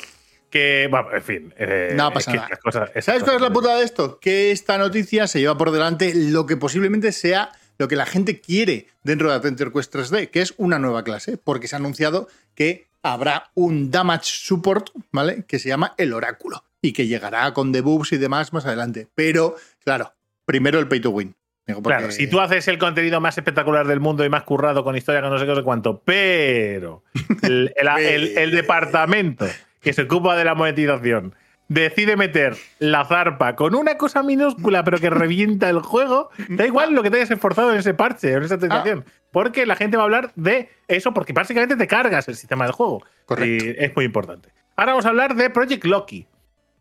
Que, 0.50 0.88
bueno, 0.92 1.08
en 1.16 1.24
fin. 1.24 1.54
eh, 1.58 1.94
No 1.96 2.12
pasa 2.12 2.34
nada. 2.34 2.50
cosas- 2.62 2.90
¿Sabes 3.00 3.24
cuál 3.24 3.38
es 3.38 3.42
la 3.42 3.54
putada 3.54 3.78
de 3.80 3.86
esto? 3.86 4.20
Que 4.20 4.52
esta 4.52 4.78
noticia 4.78 5.28
se 5.28 5.40
lleva 5.40 5.58
por 5.58 5.72
delante 5.72 6.12
lo 6.14 6.46
que 6.46 6.58
posiblemente 6.58 7.12
sea 7.14 7.52
lo 7.78 7.88
que 7.88 7.96
la 7.96 8.06
gente 8.06 8.42
quiere 8.42 8.88
dentro 9.04 9.30
de 9.30 9.36
Adventure 9.36 9.72
Quest 9.72 9.96
3D, 9.96 10.30
que 10.30 10.42
es 10.42 10.54
una 10.58 10.78
nueva 10.78 11.04
clase, 11.04 11.38
porque 11.38 11.68
se 11.68 11.76
ha 11.76 11.80
anunciado 11.80 12.28
que 12.54 12.88
habrá 13.02 13.50
un 13.56 13.90
damage 13.92 14.26
support, 14.26 14.90
¿vale? 15.12 15.46
Que 15.48 15.58
se 15.58 15.70
llama 15.70 15.94
el 15.98 16.14
oráculo 16.14 16.64
y 16.82 16.92
que 16.94 17.08
llegará 17.08 17.54
con 17.54 17.72
debuffs 17.72 18.12
y 18.12 18.18
demás 18.18 18.52
más 18.54 18.66
adelante. 18.66 19.08
Pero, 19.16 19.56
claro, 19.84 20.14
primero 20.46 20.80
el 20.80 20.88
pay 20.88 21.00
to 21.00 21.12
win. 21.12 21.34
Digo, 21.72 21.82
porque- 21.84 21.98
Claro, 21.98 22.12
si 22.12 22.28
tú 22.28 22.40
haces 22.40 22.68
el 22.68 22.78
contenido 22.78 23.20
más 23.22 23.38
espectacular 23.38 23.88
del 23.88 24.00
mundo 24.00 24.24
y 24.26 24.30
más 24.30 24.44
currado 24.44 24.84
con 24.84 24.96
historia 24.96 25.22
que 25.22 25.30
no 25.30 25.38
sé 25.38 25.46
qué, 25.46 25.50
no 25.52 25.56
sé 25.58 25.64
cuánto, 25.64 26.02
pero 26.06 27.04
el, 27.44 27.74
el- 27.76 27.88
el- 28.00 28.38
el 28.38 28.52
departamento 28.52 29.46
que 29.82 29.94
se 29.94 30.04
ocupa 30.04 30.36
de 30.36 30.46
la 30.46 30.56
monetización 30.56 31.36
decide 31.68 32.18
meter 32.18 32.58
la 32.80 33.06
zarpa 33.06 33.56
con 33.56 33.76
una 33.76 33.98
cosa 33.98 34.24
minúscula 34.24 34.84
pero 34.84 34.98
que 35.00 35.10
revienta 35.10 35.70
el 35.70 35.80
juego, 35.80 36.30
da 36.50 36.66
igual 36.66 36.94
lo 36.94 37.02
que 37.02 37.10
te 37.10 37.16
hayas 37.18 37.32
esforzado 37.32 37.72
en 37.72 37.80
ese 37.80 37.94
parche, 37.94 38.34
en 38.34 38.44
esa 38.44 38.56
actualización, 38.56 39.06
porque 39.32 39.66
la 39.66 39.76
gente 39.78 39.96
va 39.96 40.04
a 40.04 40.06
hablar 40.06 40.32
de 40.36 40.70
eso 40.90 41.14
porque 41.14 41.32
básicamente 41.32 41.78
te 41.78 41.88
cargas 41.88 42.28
el 42.28 42.36
sistema 42.36 42.66
del 42.66 42.74
juego. 42.74 43.04
Correcto. 43.26 43.66
Y 43.66 43.76
es 43.78 43.96
muy 43.96 44.04
importante. 44.04 44.50
Ahora 44.76 44.92
vamos 44.92 45.06
a 45.06 45.10
hablar 45.10 45.34
de 45.36 45.50
Project 45.50 45.86
Loki, 45.86 46.28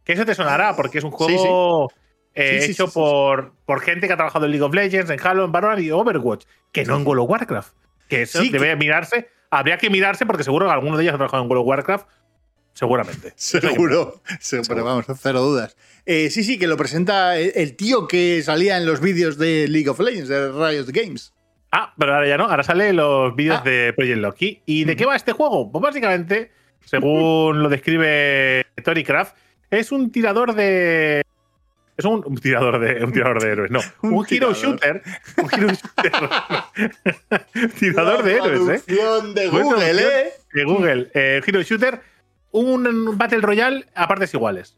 que 0.03 0.13
eso 0.15 0.25
te 0.27 0.35
sonará 0.35 0.75
porque 0.75 0.99
es 0.99 1.05
un 1.05 1.13
Sí, 1.17 1.39
sí. 1.39 1.49
Eh, 2.35 2.61
Sí, 2.63 2.73
hecho 2.73 2.87
sí, 2.87 2.91
sí, 2.93 2.95
por, 2.95 3.53
por 3.67 3.81
gente 3.81 4.07
que 4.07 4.13
ha 4.13 4.17
trabajado 4.17 4.45
en 4.47 4.53
League 4.53 4.65
of 4.65 4.75
Legends, 4.75 5.11
en 5.11 5.19
Halo, 5.23 5.45
en 5.45 5.53
Valorant 5.53 5.81
y 5.83 5.91
Overwatch, 5.91 6.45
que 6.73 6.85
no 6.85 6.97
en 6.97 7.07
World 7.07 7.23
of 7.25 7.31
Warcraft. 7.31 7.73
Que 8.09 8.23
eso 8.23 8.41
Sí, 8.43 8.51
debe 8.51 8.75
mirarse, 8.77 9.29
habría 9.51 9.79
que 9.79 9.91
mirarse 9.91 10.27
porque 10.27 10.45
seguro 10.45 10.67
que 10.67 10.73
alguno 10.73 10.97
de 10.97 11.03
ellos 11.05 11.15
ha 11.15 11.19
trabajado 11.19 11.43
en 11.43 11.49
World 11.51 11.63
of 11.63 11.69
Warcraft, 11.69 12.07
seguramente. 12.73 13.33
Seguro, 13.37 14.21
seguro, 14.41 14.69
pero 14.69 14.85
vamos, 14.85 15.05
cero 15.21 15.41
dudas. 15.41 15.77
Eh, 16.07 16.31
sí, 16.31 16.45
sí, 16.45 16.59
que 16.59 16.67
lo 16.67 16.77
presenta 16.77 17.37
el, 17.39 17.53
el 17.55 17.77
tío 17.77 18.07
que 18.09 18.43
salía 18.43 18.77
en 18.79 18.87
los 18.87 19.01
vídeos 19.01 19.39
de 19.39 19.67
League 19.69 19.89
of 19.89 20.01
Legends, 20.01 20.29
de 20.29 20.51
Riot 20.53 20.87
Games. 20.89 21.35
Ah, 21.73 21.95
pero 21.99 22.15
ahora 22.15 22.27
ya 22.29 22.37
no, 22.37 22.45
ahora 22.49 22.65
salen 22.65 22.97
los 22.97 23.35
vídeos 23.37 23.59
Ah. 23.61 23.69
de 23.69 23.93
Project 23.93 24.19
Loki. 24.19 24.63
¿Y 24.67 24.85
de 24.85 24.97
qué 24.97 25.05
va 25.07 25.15
este 25.15 25.33
juego? 25.33 25.71
Pues 25.71 25.81
básicamente, 25.83 26.51
según 26.85 27.63
lo 27.63 27.69
describe 27.69 28.67
Storycraft, 28.81 29.37
es 29.71 29.93
un 29.93 30.11
tirador 30.11 30.55
de. 30.55 31.23
Es 32.01 32.07
un, 32.07 32.25
un 32.27 32.37
tirador 32.39 32.81
de. 32.81 33.05
Un 33.05 33.13
tirador 33.13 33.43
de 33.43 33.53
héroes, 33.53 33.71
no. 33.71 33.81
Un 34.03 34.15
Un, 34.15 34.27
hero 34.29 34.55
shooter. 34.55 35.03
Un 35.37 35.51
hero 35.53 35.69
shooter. 35.69 36.13
tirador 37.79 38.23
de 38.23 38.35
héroes, 38.37 38.61
¿eh? 38.61 38.83
Traducción 38.87 39.35
de 39.35 39.49
Google. 39.49 40.03
¿eh? 40.03 40.33
de 40.55 40.65
Google, 40.65 41.11
eh, 41.15 41.43
Hero 41.47 41.63
Shooter, 41.63 42.01
un 42.53 43.17
Battle 43.17 43.41
Royale 43.41 43.85
a 43.95 44.09
partes 44.09 44.33
iguales. 44.35 44.77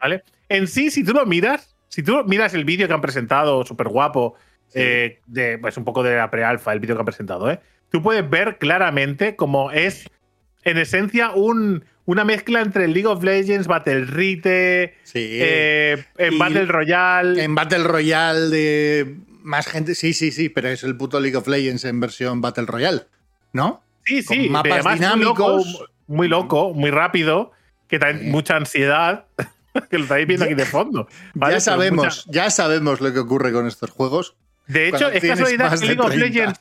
¿Vale? 0.00 0.22
En 0.50 0.66
sí, 0.68 0.90
si 0.90 1.02
tú 1.02 1.14
lo 1.14 1.24
miras, 1.24 1.74
si 1.88 2.02
tú 2.02 2.24
miras 2.26 2.52
el 2.52 2.66
vídeo 2.66 2.86
que 2.86 2.92
han 2.92 3.00
presentado, 3.00 3.64
súper 3.64 3.88
guapo, 3.88 4.34
eh, 4.74 5.20
de, 5.26 5.58
pues 5.58 5.78
un 5.78 5.84
poco 5.84 6.02
de 6.02 6.16
la 6.16 6.30
pre-alfa, 6.30 6.74
el 6.74 6.80
vídeo 6.80 6.94
que 6.96 7.00
han 7.00 7.06
presentado, 7.06 7.50
¿eh? 7.50 7.60
tú 7.90 8.02
puedes 8.02 8.28
ver 8.28 8.58
claramente 8.58 9.36
cómo 9.36 9.70
es, 9.70 10.10
en 10.64 10.76
esencia, 10.76 11.30
un, 11.30 11.84
una 12.06 12.24
mezcla 12.24 12.60
entre 12.60 12.88
League 12.88 13.06
of 13.06 13.22
Legends, 13.22 13.66
Battle 13.66 14.04
Rite, 14.04 14.96
eh, 15.14 16.04
en 16.18 16.38
Battle 16.38 16.66
Royale. 16.66 17.42
En 17.42 17.54
Battle 17.54 17.84
Royale 17.84 18.48
de 18.48 19.16
más 19.42 19.66
gente, 19.66 19.94
sí, 19.94 20.12
sí, 20.12 20.30
sí, 20.30 20.48
pero 20.48 20.68
es 20.68 20.82
el 20.84 20.96
puto 20.96 21.20
League 21.20 21.36
of 21.36 21.46
Legends 21.46 21.84
en 21.84 22.00
versión 22.00 22.40
Battle 22.40 22.66
Royale, 22.66 23.02
¿no? 23.52 23.82
Sí, 24.04 24.22
sí, 24.22 24.48
mapas 24.48 24.94
dinámicos. 24.94 25.84
Muy 26.06 26.28
loco, 26.28 26.74
muy 26.74 26.90
rápido, 26.90 27.52
que 27.88 27.98
trae 27.98 28.14
mucha 28.14 28.56
ansiedad. 28.56 29.26
que 29.90 29.98
lo 29.98 30.04
estáis 30.04 30.26
viendo 30.26 30.44
aquí 30.44 30.54
de 30.54 30.66
fondo. 30.66 31.08
Ya 31.34 31.60
sabemos, 31.60 32.26
ya 32.28 32.50
sabemos 32.50 33.00
lo 33.00 33.12
que 33.12 33.18
ocurre 33.18 33.52
con 33.52 33.66
estos 33.66 33.90
juegos. 33.90 34.36
De 34.66 34.88
hecho, 34.88 35.10
es 35.10 35.22
casualidad 35.22 35.78
que 35.78 35.86
League 35.86 36.00
of 36.00 36.14
Legends. 36.14 36.60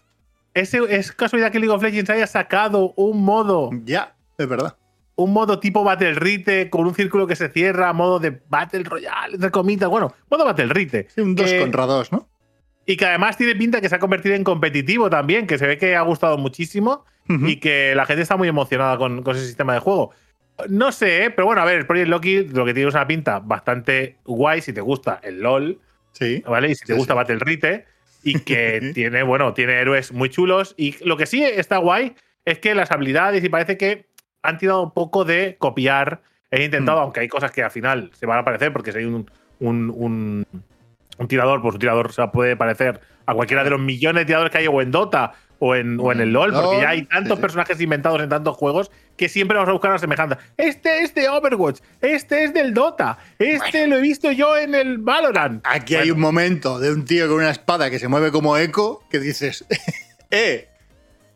Es, 0.53 1.12
casualidad 1.12 1.51
que 1.51 1.59
League 1.59 1.73
of 1.73 1.81
Legends 1.81 2.09
haya 2.09 2.27
sacado 2.27 2.93
un 2.95 3.23
modo. 3.23 3.69
Ya, 3.85 4.15
es 4.38 4.47
verdad. 4.47 4.75
Un 5.15 5.32
modo 5.32 5.60
tipo 5.60 5.84
Battle 5.84 6.15
Rite 6.15 6.70
con 6.70 6.88
un 6.88 6.96
círculo 6.96 7.27
que 7.27 7.36
se 7.36 7.50
cierra, 7.50 7.93
modo 7.93 8.20
de 8.20 8.41
Battle 8.50 8.84
Royale, 8.84 9.36
entre 9.36 9.51
comillas. 9.51 9.89
Bueno, 9.89 10.13
modo 10.29 10.46
Battle 10.46 10.67
Rite. 10.67 11.08
un 11.17 11.36
2 11.36 11.53
contra 11.53 11.86
2, 11.86 12.12
¿no? 12.12 12.27
Y 12.86 12.98
que 12.98 13.05
además 13.05 13.38
tiene 13.38 13.55
pinta 13.55 13.79
que 13.79 13.89
se 13.89 13.96
ha 13.96 14.00
convertido 14.00 14.36
en 14.36 14.43
competitivo 14.43 15.10
también, 15.10 15.48
que 15.48 15.58
se 15.58 15.67
ve 15.67 15.77
que 15.77 15.96
ha 15.96 16.01
gustado 16.01 16.38
muchísimo 16.38 17.05
y 17.27 17.58
que 17.58 17.96
la 17.96 18.05
gente 18.05 18.22
está 18.22 18.36
muy 18.36 18.50
emocionada 18.50 18.98
con, 18.98 19.24
ese 19.27 19.46
sistema 19.46 19.74
de 19.74 19.79
juego. 19.79 20.12
No 20.67 20.91
sé, 20.91 21.25
¿eh? 21.25 21.29
pero 21.29 21.46
bueno, 21.46 21.62
a 21.62 21.65
ver, 21.65 21.79
el 21.79 21.88
Project 21.88 22.10
Loki 22.10 22.48
lo 22.48 22.65
que 22.65 22.74
tiene 22.74 22.89
es 22.89 22.96
una 22.96 23.08
pinta 23.08 23.39
bastante 23.39 24.17
guay 24.25 24.62
si 24.62 24.74
te 24.74 24.82
gusta 24.82 25.20
el 25.24 25.41
LOL. 25.41 25.79
Sí. 26.12 26.43
¿Vale? 26.46 26.72
Y 26.72 26.75
si 26.75 26.86
te 26.86 26.93
gusta 26.93 27.13
Battle 27.13 27.39
Rite. 27.39 27.86
Y 28.24 28.39
que 28.41 28.91
tiene, 28.93 29.24
bueno, 29.24 29.53
tiene 29.53 29.74
héroes 29.79 30.12
muy 30.12 30.29
chulos. 30.29 30.75
Y 30.77 30.96
lo 31.05 31.17
que 31.17 31.25
sí 31.25 31.43
está 31.43 31.77
guay 31.77 32.15
es 32.46 32.60
que 32.60 32.75
las 32.75 32.91
habilidades, 32.91 33.43
y 33.43 33.50
parece 33.50 33.77
que 33.77 34.05
han 34.43 34.57
tirado 34.59 34.83
un 34.83 34.91
poco 34.91 35.25
de 35.25 35.55
copiar. 35.57 36.21
He 36.51 36.63
intentado, 36.63 37.00
mm. 37.00 37.03
aunque 37.03 37.19
hay 37.21 37.27
cosas 37.27 37.51
que 37.51 37.63
al 37.63 37.71
final 37.71 38.12
se 38.13 38.27
van 38.27 38.38
a 38.38 38.41
aparecer, 38.41 38.71
porque 38.71 38.91
si 38.91 39.00
hay 39.00 39.05
un, 39.05 39.29
un 39.59 40.45
un 41.17 41.27
tirador, 41.27 41.62
pues 41.62 41.73
un 41.73 41.79
tirador 41.79 42.12
se 42.13 42.27
puede 42.27 42.55
parecer 42.55 43.00
a 43.25 43.33
cualquiera 43.33 43.63
de 43.63 43.69
los 43.69 43.79
millones 43.79 44.21
de 44.21 44.25
tiradores 44.25 44.51
que 44.51 44.57
hay 44.59 44.67
o 44.67 44.81
en 44.81 44.91
Dota 44.91 45.33
o 45.59 45.75
en, 45.75 45.97
o 46.00 46.12
en 46.12 46.19
el 46.19 46.33
LOL, 46.33 46.51
porque 46.51 46.81
ya 46.81 46.89
hay 46.89 47.03
tantos 47.03 47.39
personajes 47.39 47.79
inventados 47.79 48.21
en 48.21 48.27
tantos 48.27 48.57
juegos 48.57 48.91
que 49.15 49.29
siempre 49.29 49.55
vamos 49.55 49.69
a 49.69 49.71
buscar 49.71 49.91
una 49.91 50.00
semejanza. 50.00 50.38
Este 50.57 51.03
es 51.03 51.15
de 51.15 51.29
Overwatch, 51.29 51.79
este 52.01 52.43
es 52.43 52.53
del 52.53 52.73
Dota, 52.73 53.17
este 53.39 53.88
lo 53.88 53.97
he 53.97 54.01
visto 54.01 54.31
yo 54.33 54.57
en 54.57 54.75
el 54.75 54.97
Valorant. 54.97 55.65
Aquí 55.65 55.95
hay 55.95 56.12
un 56.12 56.19
momento 56.19 56.79
de 56.79 56.91
un 56.91 57.05
tío 57.05 57.27
con 57.27 57.38
una 57.38 57.51
espada 57.51 57.89
que 57.89 58.00
se 58.00 58.09
mueve 58.09 58.31
como 58.31 58.57
eco 58.57 59.05
que 59.09 59.19
dices, 59.19 59.65
¡eh! 60.31 60.67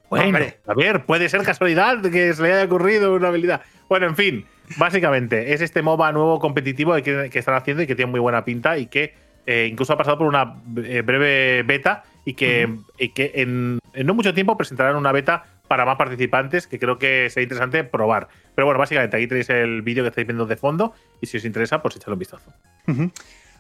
Bueno, 0.10 0.38
a 0.68 0.74
ver, 0.74 1.06
puede 1.06 1.28
ser 1.30 1.44
casualidad 1.44 2.02
que 2.02 2.34
se 2.34 2.42
le 2.42 2.54
haya 2.54 2.66
ocurrido 2.66 3.14
una 3.14 3.28
habilidad. 3.28 3.62
Bueno, 3.90 4.08
en 4.08 4.16
fin, 4.16 4.46
básicamente 4.78 5.54
es 5.54 5.62
este 5.62 5.82
MOBA 5.82 6.12
nuevo 6.12 6.40
competitivo 6.40 6.96
que, 6.96 7.30
que 7.30 7.40
están 7.40 7.56
haciendo 7.56 7.84
y 7.84 7.88
que 7.88 7.96
tiene 7.96 8.12
muy 8.12 8.20
buena 8.20 8.46
pinta 8.46 8.78
y 8.78 8.88
que 8.88 9.14
eh, 9.46 9.68
incluso 9.72 9.94
ha 9.94 9.98
pasado 9.98 10.18
por 10.18 10.28
una 10.28 10.62
eh, 10.84 11.02
breve 11.02 11.64
beta 11.64 12.04
y 12.26 12.34
que, 12.34 12.70
que 13.16 13.32
en, 13.36 13.80
no 14.04 14.14
mucho 14.14 14.34
tiempo 14.34 14.58
presentarán 14.58 14.98
una 14.98 15.14
beta 15.14 15.46
para 15.70 15.86
más 15.86 15.96
participantes 15.96 16.68
que 16.68 16.78
creo 16.78 17.00
que 17.00 17.30
sería 17.30 17.46
interesante 17.46 17.84
probar. 17.86 18.28
Pero 18.56 18.66
bueno, 18.66 18.78
básicamente 18.78 19.16
aquí 19.16 19.28
tenéis 19.28 19.50
el 19.50 19.82
vídeo 19.84 20.04
que 20.04 20.10
estáis 20.10 20.28
viendo 20.28 20.46
de 20.46 20.58
fondo 20.58 20.94
y 21.22 21.28
si 21.28 21.38
os 21.38 21.46
interesa, 21.46 21.82
pues 21.82 21.96
echadle 21.96 22.14
un 22.14 22.20
vistazo. 22.20 22.52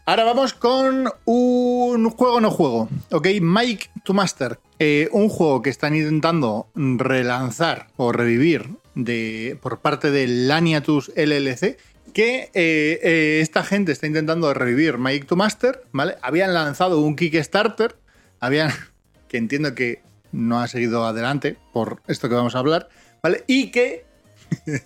Ahora 0.05 0.25
vamos 0.25 0.53
con 0.53 1.09
un 1.23 2.09
juego 2.09 2.41
no 2.41 2.51
juego, 2.51 2.89
¿ok? 3.11 3.27
Mike 3.41 3.89
to 4.03 4.13
Master, 4.13 4.59
eh, 4.79 5.09
un 5.11 5.29
juego 5.29 5.61
que 5.61 5.69
están 5.69 5.95
intentando 5.95 6.67
relanzar 6.75 7.87
o 7.97 8.11
revivir 8.11 8.69
de, 8.95 9.57
por 9.61 9.79
parte 9.79 10.11
de 10.11 10.27
Laniatus 10.27 11.11
LLC 11.15 11.77
que 12.13 12.49
eh, 12.53 12.99
eh, 13.03 13.39
esta 13.41 13.63
gente 13.63 13.91
está 13.91 14.07
intentando 14.07 14.53
revivir 14.53 14.97
Magic 14.97 15.27
to 15.27 15.35
Master, 15.35 15.83
¿vale? 15.91 16.15
Habían 16.21 16.53
lanzado 16.53 17.01
un 17.01 17.15
Kickstarter, 17.15 17.95
habían, 18.39 18.71
que 19.27 19.37
entiendo 19.37 19.75
que 19.75 20.01
no 20.31 20.59
ha 20.59 20.67
seguido 20.67 21.05
adelante 21.05 21.57
por 21.73 22.01
esto 22.07 22.29
que 22.29 22.35
vamos 22.35 22.55
a 22.55 22.59
hablar, 22.59 22.89
¿vale? 23.21 23.43
Y 23.47 23.71
que, 23.71 24.05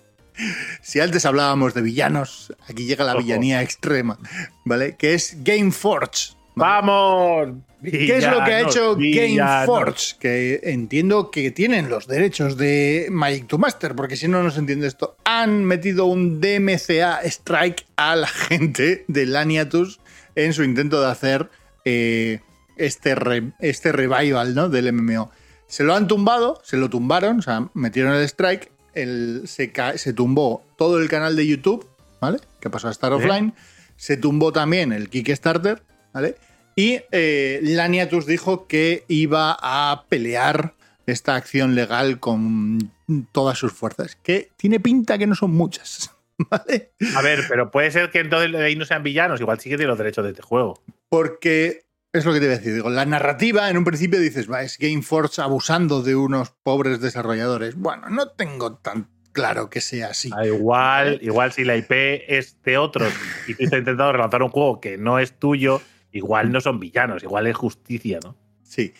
si 0.81 0.99
antes 0.99 1.25
hablábamos 1.25 1.73
de 1.73 1.81
villanos, 1.81 2.53
aquí 2.67 2.85
llega 2.85 3.05
la 3.05 3.15
villanía 3.15 3.61
extrema, 3.61 4.17
¿vale? 4.65 4.95
Que 4.97 5.13
es 5.13 5.37
Gameforge, 5.43 6.33
¡Vamos! 6.55 7.49
¿Qué 7.83 8.17
es 8.17 8.27
lo 8.29 8.43
que 8.43 8.53
ha 8.53 8.61
hecho 8.61 8.95
Gameforge? 8.95 10.15
Que 10.19 10.59
entiendo 10.63 11.31
que 11.31 11.49
tienen 11.51 11.89
los 11.89 12.07
derechos 12.07 12.57
de 12.57 13.07
Magic 13.09 13.47
to 13.47 13.57
Master, 13.57 13.95
porque 13.95 14.15
si 14.15 14.27
no, 14.27 14.43
no 14.43 14.51
se 14.51 14.59
entiende 14.59 14.87
esto. 14.87 15.17
Han 15.23 15.65
metido 15.65 16.05
un 16.05 16.39
DMCA 16.39 17.21
strike 17.23 17.85
a 17.95 18.15
la 18.15 18.27
gente 18.27 19.05
de 19.07 19.25
Laniatus 19.25 19.99
en 20.35 20.53
su 20.53 20.63
intento 20.63 21.01
de 21.01 21.09
hacer 21.09 21.49
eh, 21.85 22.41
este, 22.77 23.15
este 23.59 23.91
revival 23.91 24.53
¿no? 24.53 24.69
del 24.69 24.93
MMO. 24.93 25.31
Se 25.67 25.83
lo 25.83 25.95
han 25.95 26.07
tumbado, 26.07 26.61
se 26.63 26.77
lo 26.77 26.89
tumbaron, 26.89 27.39
o 27.39 27.41
sea, 27.41 27.69
metieron 27.73 28.13
el 28.13 28.23
strike, 28.23 28.71
el, 28.93 29.43
se, 29.45 29.71
se 29.95 30.13
tumbó 30.13 30.63
todo 30.77 30.99
el 30.99 31.09
canal 31.09 31.35
de 31.35 31.47
YouTube, 31.47 31.87
¿vale? 32.19 32.39
Que 32.59 32.69
pasó 32.69 32.89
a 32.89 32.91
estar 32.91 33.13
offline. 33.13 33.53
Se 33.95 34.17
tumbó 34.17 34.51
también 34.51 34.91
el 34.91 35.09
Kickstarter 35.09 35.81
¿vale? 36.13 36.35
Y 36.75 37.01
eh, 37.11 37.59
Laniatus 37.61 38.25
dijo 38.25 38.67
que 38.67 39.03
iba 39.07 39.57
a 39.59 40.05
pelear 40.09 40.73
esta 41.05 41.35
acción 41.35 41.75
legal 41.75 42.19
con 42.19 42.91
todas 43.31 43.57
sus 43.57 43.73
fuerzas, 43.73 44.15
que 44.15 44.49
tiene 44.57 44.79
pinta 44.79 45.17
que 45.17 45.27
no 45.27 45.35
son 45.35 45.51
muchas. 45.51 46.11
¿Vale? 46.49 46.93
A 47.15 47.21
ver, 47.21 47.41
pero 47.47 47.69
puede 47.69 47.91
ser 47.91 48.09
que 48.09 48.19
entonces 48.19 48.53
ahí 48.59 48.75
no 48.75 48.85
sean 48.85 49.03
villanos, 49.03 49.41
igual 49.41 49.59
sí 49.59 49.69
que 49.69 49.75
tienen 49.75 49.89
los 49.89 49.97
derechos 49.97 50.23
de 50.23 50.31
este 50.31 50.41
juego. 50.41 50.81
Porque 51.09 51.85
es 52.13 52.25
lo 52.25 52.33
que 52.33 52.39
te 52.39 52.47
voy 52.47 52.55
a 52.55 52.57
decir. 52.57 52.73
Digo, 52.73 52.89
la 52.89 53.05
narrativa 53.05 53.69
en 53.69 53.77
un 53.77 53.83
principio 53.83 54.19
dices, 54.19 54.49
va, 54.49 54.63
es 54.63 54.77
Gameforce 54.77 55.41
abusando 55.41 56.01
de 56.01 56.15
unos 56.15 56.51
pobres 56.63 56.99
desarrolladores. 56.99 57.75
Bueno, 57.75 58.09
no 58.09 58.29
tengo 58.29 58.77
tan 58.77 59.07
claro 59.33 59.69
que 59.69 59.81
sea 59.81 60.07
así. 60.07 60.29
Ah, 60.35 60.45
igual, 60.45 61.19
igual 61.21 61.51
si 61.51 61.63
la 61.63 61.77
IP 61.77 61.91
es 62.27 62.61
de 62.63 62.77
otros 62.77 63.13
y 63.47 63.53
tú 63.53 63.63
estás 63.63 63.79
intentando 63.79 64.11
relanzar 64.11 64.43
un 64.43 64.49
juego 64.49 64.81
que 64.81 64.97
no 64.97 65.19
es 65.19 65.33
tuyo 65.33 65.81
igual 66.11 66.51
no 66.51 66.61
son 66.61 66.79
villanos, 66.79 67.23
igual 67.23 67.47
es 67.47 67.55
justicia, 67.55 68.19
¿no? 68.23 68.35
Sí. 68.63 68.93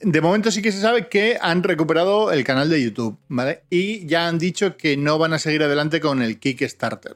De 0.00 0.20
momento 0.20 0.50
sí 0.50 0.62
que 0.62 0.70
se 0.70 0.80
sabe 0.80 1.08
que 1.08 1.38
han 1.40 1.62
recuperado 1.62 2.30
el 2.30 2.44
canal 2.44 2.70
de 2.70 2.82
YouTube, 2.82 3.18
¿vale? 3.28 3.64
Y 3.68 4.06
ya 4.06 4.28
han 4.28 4.38
dicho 4.38 4.76
que 4.76 4.96
no 4.96 5.18
van 5.18 5.32
a 5.32 5.38
seguir 5.38 5.62
adelante 5.62 6.00
con 6.00 6.22
el 6.22 6.38
Kickstarter. 6.38 7.14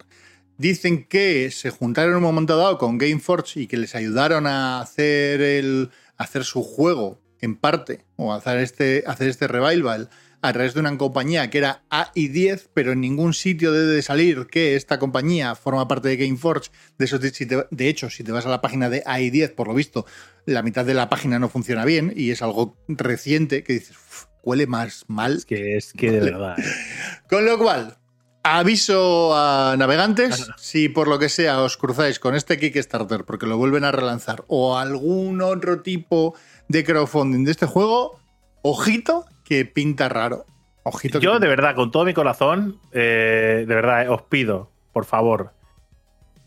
Dicen 0.58 1.04
que 1.04 1.50
se 1.50 1.70
juntaron 1.70 2.10
en 2.10 2.16
un 2.16 2.22
momento 2.22 2.56
dado 2.56 2.78
con 2.78 2.98
Gameforge 2.98 3.60
y 3.60 3.66
que 3.66 3.76
les 3.76 3.94
ayudaron 3.94 4.46
a 4.46 4.80
hacer, 4.80 5.40
el, 5.40 5.90
hacer 6.16 6.44
su 6.44 6.62
juego 6.62 7.20
en 7.40 7.56
parte, 7.56 8.04
o 8.16 8.32
hacer 8.32 8.58
este, 8.58 9.04
hacer 9.06 9.28
este 9.28 9.48
revival 9.48 10.10
a 10.42 10.52
través 10.52 10.74
de 10.74 10.80
una 10.80 10.98
compañía 10.98 11.48
que 11.48 11.58
era 11.58 11.84
AI10, 11.88 12.68
pero 12.74 12.92
en 12.92 13.00
ningún 13.00 13.32
sitio 13.32 13.72
debe 13.72 13.92
de 13.92 14.02
salir 14.02 14.48
que 14.48 14.74
esta 14.74 14.98
compañía 14.98 15.54
forma 15.54 15.86
parte 15.86 16.08
de 16.08 16.16
Gameforge. 16.16 16.70
De, 16.98 17.04
eso, 17.04 17.18
de 17.18 17.88
hecho, 17.88 18.10
si 18.10 18.24
te 18.24 18.32
vas 18.32 18.44
a 18.44 18.50
la 18.50 18.60
página 18.60 18.90
de 18.90 19.04
AI10, 19.04 19.54
por 19.54 19.68
lo 19.68 19.74
visto, 19.74 20.04
la 20.44 20.62
mitad 20.62 20.84
de 20.84 20.94
la 20.94 21.08
página 21.08 21.38
no 21.38 21.48
funciona 21.48 21.84
bien 21.84 22.12
y 22.14 22.32
es 22.32 22.42
algo 22.42 22.76
reciente 22.88 23.62
que 23.62 23.74
dices, 23.74 23.96
huele 24.42 24.66
más 24.66 25.04
mal. 25.06 25.36
Es 25.36 25.46
que 25.46 25.76
es 25.76 25.92
que 25.92 26.10
de 26.10 26.20
verdad. 26.20 26.58
¿eh? 26.58 26.64
Con 27.28 27.46
lo 27.46 27.56
cual, 27.56 27.98
aviso 28.42 29.36
a 29.36 29.76
navegantes, 29.78 30.50
si 30.56 30.88
por 30.88 31.06
lo 31.06 31.20
que 31.20 31.28
sea 31.28 31.62
os 31.62 31.76
cruzáis 31.76 32.18
con 32.18 32.34
este 32.34 32.58
Kickstarter 32.58 33.24
porque 33.24 33.46
lo 33.46 33.56
vuelven 33.56 33.84
a 33.84 33.92
relanzar 33.92 34.44
o 34.48 34.76
algún 34.76 35.40
otro 35.40 35.82
tipo 35.82 36.34
de 36.68 36.82
crowdfunding 36.82 37.44
de 37.44 37.52
este 37.52 37.66
juego, 37.66 38.18
ojito 38.62 39.26
que 39.44 39.64
pinta 39.64 40.08
raro. 40.08 40.46
Ojito. 40.84 41.20
Yo, 41.20 41.38
de 41.38 41.46
verdad, 41.46 41.74
con 41.76 41.90
todo 41.90 42.04
mi 42.04 42.14
corazón, 42.14 42.80
eh, 42.92 43.64
de 43.66 43.74
verdad, 43.74 44.02
eh, 44.02 44.08
os 44.08 44.22
pido, 44.22 44.70
por 44.92 45.04
favor, 45.04 45.52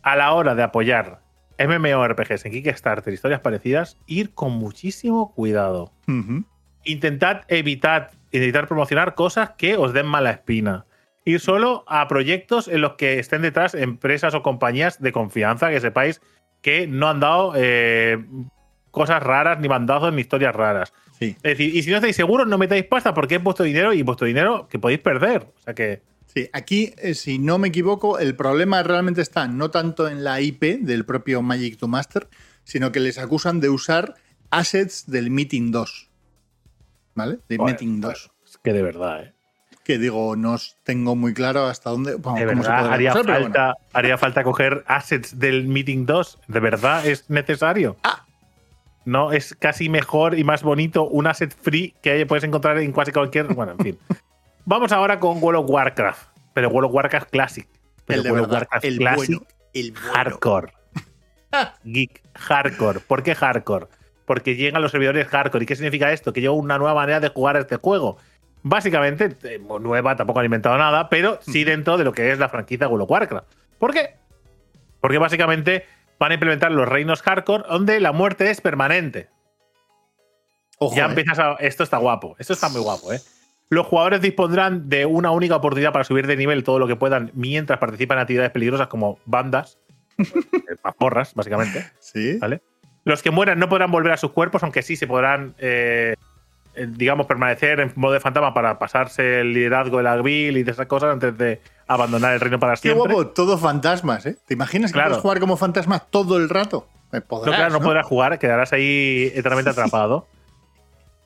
a 0.02 0.16
la 0.16 0.34
hora 0.34 0.56
de 0.56 0.64
apoyar 0.64 1.22
MMORPGs 1.58 2.46
en 2.46 2.52
Kickstarter, 2.52 3.14
historias 3.14 3.40
parecidas, 3.40 3.98
ir 4.08 4.34
con 4.34 4.52
muchísimo 4.52 5.34
cuidado. 5.34 5.92
Intentad 6.84 7.44
evitar, 7.48 8.12
evitar 8.32 8.68
promocionar 8.68 9.16
cosas 9.16 9.52
que 9.52 9.78
os 9.78 9.94
den 9.94 10.06
mala 10.06 10.32
espina. 10.32 10.86
Ir 11.24 11.40
solo 11.40 11.84
a 11.88 12.08
proyectos 12.08 12.68
en 12.68 12.82
los 12.82 12.94
que 12.94 13.20
estén 13.20 13.42
detrás 13.42 13.74
empresas 13.74 14.36
o 14.36 14.44
compañías 14.44 15.02
de 15.02 15.12
confianza 15.12 15.70
que 15.70 15.80
sepáis 15.80 16.22
que 16.62 16.88
no 16.88 17.08
han 17.08 17.20
dado 17.20 17.54
eh, 17.56 18.24
cosas 18.92 19.24
raras, 19.24 19.60
ni 19.60 19.68
bandazos, 19.68 20.14
ni 20.14 20.22
historias 20.22 20.56
raras. 20.56 20.94
Es 21.20 21.42
decir, 21.42 21.76
y 21.76 21.84
si 21.84 21.90
no 21.90 21.98
estáis 21.98 22.16
seguros, 22.16 22.48
no 22.48 22.58
metáis 22.58 22.86
pasta 22.86 23.14
porque 23.14 23.36
es 23.36 23.44
vuestro 23.44 23.66
dinero 23.66 23.94
y 23.94 24.02
vuestro 24.02 24.28
dinero 24.28 24.68
que 24.70 24.80
podéis 24.80 25.00
perder. 25.00 25.44
O 25.44 25.62
sea 25.64 25.74
que. 25.74 26.02
Sí, 26.34 26.50
aquí, 26.52 26.94
eh, 26.98 27.14
si 27.14 27.40
no 27.40 27.58
me 27.58 27.70
equivoco, 27.70 28.20
el 28.20 28.36
problema 28.36 28.84
realmente 28.84 29.22
está 29.22 29.48
no 29.48 29.72
tanto 29.72 30.10
en 30.10 30.26
la 30.26 30.42
IP 30.42 30.82
del 30.82 31.06
propio 31.06 31.42
Magic 31.42 31.78
to 31.78 31.88
Master, 31.88 32.28
sino 32.66 32.92
que 32.92 33.00
les 33.00 33.18
acusan 33.18 33.62
de 33.62 33.70
usar 33.70 34.16
assets 34.50 35.10
del 35.10 35.32
Meeting 35.32 35.72
2. 35.72 36.10
¿Vale? 37.14 37.40
De 37.48 37.56
Joder, 37.56 37.74
Meeting 37.74 38.02
2. 38.02 38.32
Es 38.46 38.58
que 38.58 38.74
de 38.74 38.82
verdad, 38.82 39.24
¿eh? 39.24 39.34
Que 39.86 39.98
digo, 39.98 40.36
no 40.36 40.54
os 40.54 40.76
tengo 40.84 41.16
muy 41.16 41.34
claro 41.34 41.68
hasta 41.68 41.92
dónde. 41.92 42.16
bueno, 42.16 42.40
De 42.40 42.46
verdad, 42.46 42.92
haría 42.92 43.12
usar, 43.12 43.22
pero 43.22 43.40
bueno. 43.40 43.54
falta, 43.54 43.78
haría 43.94 44.18
falta 44.18 44.44
coger 44.44 44.84
assets 44.88 45.40
del 45.40 45.68
Meeting 45.68 46.06
2. 46.06 46.40
¿De 46.48 46.60
verdad 46.60 47.06
es 47.06 47.30
necesario? 47.30 47.96
Ah. 48.04 48.25
No, 49.06 49.32
es 49.32 49.56
casi 49.56 49.88
mejor 49.88 50.38
y 50.38 50.44
más 50.44 50.64
bonito 50.64 51.08
un 51.08 51.28
asset 51.28 51.56
free 51.56 51.94
que 52.02 52.26
puedes 52.26 52.44
encontrar 52.44 52.78
en 52.80 52.92
casi 52.92 53.12
cualquier. 53.12 53.54
Bueno, 53.54 53.74
en 53.74 53.80
fin. 53.80 54.00
Vamos 54.66 54.92
ahora 54.92 55.20
con 55.20 55.42
World 55.42 55.64
of 55.64 55.70
Warcraft. 55.70 56.28
Pero 56.54 56.70
World 56.70 56.90
of 56.90 56.96
Warcraft 56.96 57.30
Classic. 57.30 57.68
Pero 58.06 58.20
El 58.20 58.24
de 58.24 58.32
World 58.32 58.46
of 58.46 58.52
Warcraft 58.52 58.86
el 58.86 58.98
Classic 58.98 59.38
bueno, 59.38 59.48
el 59.74 59.92
bueno. 59.92 60.08
Hardcore. 60.14 60.74
Geek 61.84 62.22
Hardcore. 62.34 63.00
¿Por 63.02 63.22
qué 63.22 63.36
Hardcore? 63.36 63.88
Porque 64.26 64.56
llegan 64.56 64.82
los 64.82 64.92
servidores 64.92 65.28
Hardcore. 65.28 65.64
¿Y 65.64 65.68
qué 65.68 65.76
significa 65.76 66.12
esto? 66.12 66.34
Que 66.34 66.42
llega 66.42 66.54
una 66.54 66.80
nueva 66.80 66.96
manera 66.96 67.20
de 67.20 67.30
jugar 67.30 67.58
a 67.58 67.60
este 67.60 67.76
juego. 67.76 68.18
Básicamente, 68.64 69.38
eh, 69.44 69.60
nueva, 69.60 70.16
tampoco 70.16 70.40
han 70.40 70.46
inventado 70.46 70.76
nada, 70.80 71.08
pero 71.10 71.38
sí 71.42 71.64
dentro 71.64 71.98
de 71.98 72.04
lo 72.04 72.14
que 72.14 72.32
es 72.32 72.40
la 72.40 72.50
franquicia 72.50 72.88
World 72.88 73.04
of 73.04 73.12
Warcraft. 73.12 73.48
¿Por 73.78 73.94
qué? 73.94 74.16
Porque 75.00 75.20
básicamente 75.20 75.86
van 76.20 76.32
a 76.32 76.34
implementar 76.36 76.72
los 76.72 76.88
reinos 76.88 77.22
Hardcore 77.22 77.64
donde 77.68 78.00
la 78.00 78.12
muerte 78.12 78.50
es 78.50 78.62
permanente. 78.62 79.30
Ojo, 80.80 80.96
ya 80.96 81.06
eh. 81.06 81.10
empiezas 81.10 81.40
a. 81.40 81.54
Esto 81.54 81.84
está 81.84 81.98
guapo. 81.98 82.36
Esto 82.40 82.54
está 82.54 82.70
muy 82.70 82.82
guapo, 82.82 83.14
¿eh? 83.14 83.20
Los 83.70 83.88
jugadores 83.88 84.22
dispondrán 84.22 84.90
de 84.90 85.06
una 85.06 85.32
única 85.32 85.56
oportunidad 85.56 85.92
para 85.92 86.04
subir 86.04 86.28
de 86.28 86.36
nivel 86.36 86.64
todo 86.64 86.78
lo 86.78 86.88
que 86.88 86.96
puedan 86.96 87.32
mientras 87.34 87.80
participan 87.80 88.18
en 88.18 88.22
actividades 88.22 88.52
peligrosas 88.52 88.88
como 88.88 89.18
bandas, 89.26 89.80
eh, 90.18 90.26
mazmorras, 90.84 91.34
básicamente. 91.34 91.84
Sí. 92.00 92.38
¿vale? 92.38 92.62
Los 93.06 93.24
que 93.24 93.32
mueran 93.32 93.58
no 93.58 93.68
podrán 93.70 93.92
volver 93.92 94.12
a 94.12 94.18
sus 94.18 94.32
cuerpos, 94.32 94.62
aunque 94.64 94.84
sí 94.84 94.96
se 94.96 95.08
podrán, 95.08 95.56
eh, 95.58 96.16
eh, 96.16 96.16
digamos, 96.90 97.26
permanecer 97.26 97.80
en 97.80 97.92
modo 97.96 98.14
de 98.14 98.20
fantasma 98.20 98.54
para 98.54 98.78
pasarse 98.80 99.42
el 99.42 99.54
liderazgo 99.54 99.98
del 99.98 100.08
Agbil 100.08 100.58
y 100.58 100.64
de 100.64 100.72
esas 100.72 100.88
cosas 100.88 101.14
antes 101.14 101.38
de 101.38 101.62
abandonar 101.88 102.34
el 102.34 102.40
reino 102.40 102.60
para 102.60 102.74
Qué 102.74 102.82
siempre. 102.90 103.14
guapo, 103.14 103.28
todo 103.30 103.58
fantasmas, 103.58 104.26
¿eh? 104.26 104.38
¿Te 104.48 104.54
imaginas 104.54 104.92
que 104.92 104.96
Claro. 104.96 105.10
puedes 105.10 105.22
jugar 105.22 105.40
como 105.40 105.58
fantasma 105.58 106.00
todo 106.00 106.38
el 106.38 106.50
rato? 106.50 106.88
Eh, 107.14 107.18
No, 107.20 107.22
podrás, 107.26 107.56
claro, 107.56 107.74
no, 107.74 107.80
¿no? 107.80 107.86
podrás 107.86 108.06
jugar, 108.06 108.40
quedarás 108.40 108.74
ahí 108.74 109.32
eternamente 109.36 109.70
atrapado. 109.72 110.28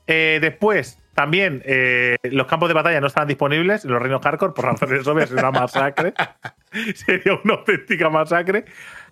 Eh, 0.08 0.40
después, 0.42 0.98
también 1.14 1.62
eh, 1.66 2.16
los 2.24 2.48
campos 2.48 2.68
de 2.68 2.74
batalla 2.74 3.00
no 3.00 3.08
estarán 3.08 3.28
disponibles 3.28 3.86
en 3.86 3.92
los 3.92 4.02
reinos 4.02 4.22
hardcore, 4.24 4.54
por 4.54 4.66
razones 4.66 5.06
obvias, 5.08 5.30
es 5.32 5.38
una 5.38 5.52
masacre. 5.52 6.14
Sería 6.96 7.34
una 7.44 7.56
auténtica 7.56 8.10
masacre. 8.10 8.66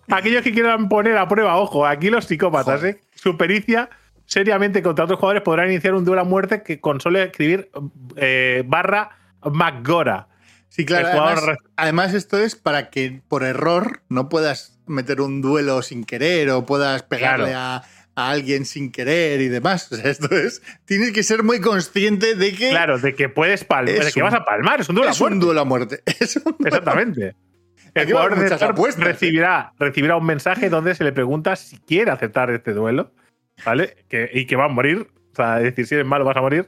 Aquellos 0.10 0.41
que 0.41 0.51
quieran 0.53 0.89
poner 0.89 1.17
a 1.17 1.27
prueba, 1.27 1.58
ojo, 1.58 1.86
aquí 1.86 2.10
los 2.10 2.25
psicópatas, 2.25 2.79
Joder. 2.79 2.96
¿eh? 2.96 3.01
Su 3.15 3.38
pericia 3.38 3.89
seriamente 4.27 4.84
contra 4.84 5.05
otros 5.05 5.19
jugadores 5.19 5.41
podrán 5.41 5.72
iniciar 5.72 5.96
un 5.96 6.05
duelo 6.05 6.22
a 6.22 6.25
muerte 6.25 6.62
que 6.62 6.79
con 6.79 7.01
solo 7.01 7.19
escribir 7.19 7.72
eh, 8.17 8.63
barra 8.67 9.10
McGora. 9.43 10.27
Sí, 10.69 10.86
claro. 10.86 11.07
jugador 11.10 11.38
Además, 11.39 11.57
además 11.77 12.13
esto 12.13 12.38
es 12.38 12.55
para 12.55 12.89
que 12.91 13.22
por 13.27 13.43
error 13.43 14.01
no 14.10 14.29
puedas 14.29 14.77
meter 14.86 15.22
un 15.22 15.41
duelo 15.41 15.81
sin 15.81 16.03
querer 16.03 16.50
o 16.51 16.65
puedas 16.65 17.01
pegarle 17.03 17.53
a, 17.55 17.84
a 18.15 18.29
alguien 18.29 18.65
sin 18.65 18.91
querer 18.91 19.39
y 19.41 19.48
demás. 19.48 19.91
O 19.91 19.96
sea, 19.96 20.12
esto 20.12 20.36
es. 20.36 20.62
Tienes 20.86 21.12
que 21.13 21.24
ser 21.24 21.43
muy 21.43 21.62
consciente 21.62 22.36
de 22.36 22.53
que 22.53 22.69
Claro, 22.69 23.00
de 23.00 23.15
que 23.15 23.29
puedes 23.29 23.63
palmar, 23.63 24.03
de 24.03 24.12
que 24.12 24.19
un- 24.22 24.25
vas 24.29 24.34
a 24.34 24.46
palmar, 24.46 24.81
es 24.81 24.89
un 24.89 24.96
duelo 24.96 25.10
a 25.10 25.13
es 25.13 25.22
un 25.22 25.27
muerte. 25.29 25.46
duelo 25.46 25.62
a 25.62 25.65
muerte. 25.65 26.03
Es 26.19 26.36
un 26.36 26.43
duelo- 26.43 26.57
Exactamente. 26.67 27.36
El 27.93 28.03
Aquí 28.03 28.12
jugador 28.12 28.38
de 28.38 28.65
apuestas, 28.65 29.01
¿eh? 29.03 29.07
recibirá, 29.07 29.74
recibirá 29.79 30.17
un 30.17 30.25
mensaje 30.25 30.69
donde 30.69 30.93
se 30.93 31.03
le 31.03 31.13
pregunta 31.13 31.55
si 31.55 31.77
quiere 31.79 32.12
aceptar 32.12 32.51
este 32.51 32.74
duelo, 32.74 33.12
¿vale? 33.66 33.98
Que, 34.10 34.30
y 34.34 34.46
que 34.46 34.56
va 34.56 34.65
a 34.65 34.70
morir. 34.70 35.08
O 35.34 35.36
sea, 35.36 35.58
es 35.58 35.63
decir, 35.63 35.86
si 35.88 35.96
eres 35.96 36.08
malo 36.08 36.26
vas 36.26 36.38
a 36.38 36.41
morir. 36.41 36.67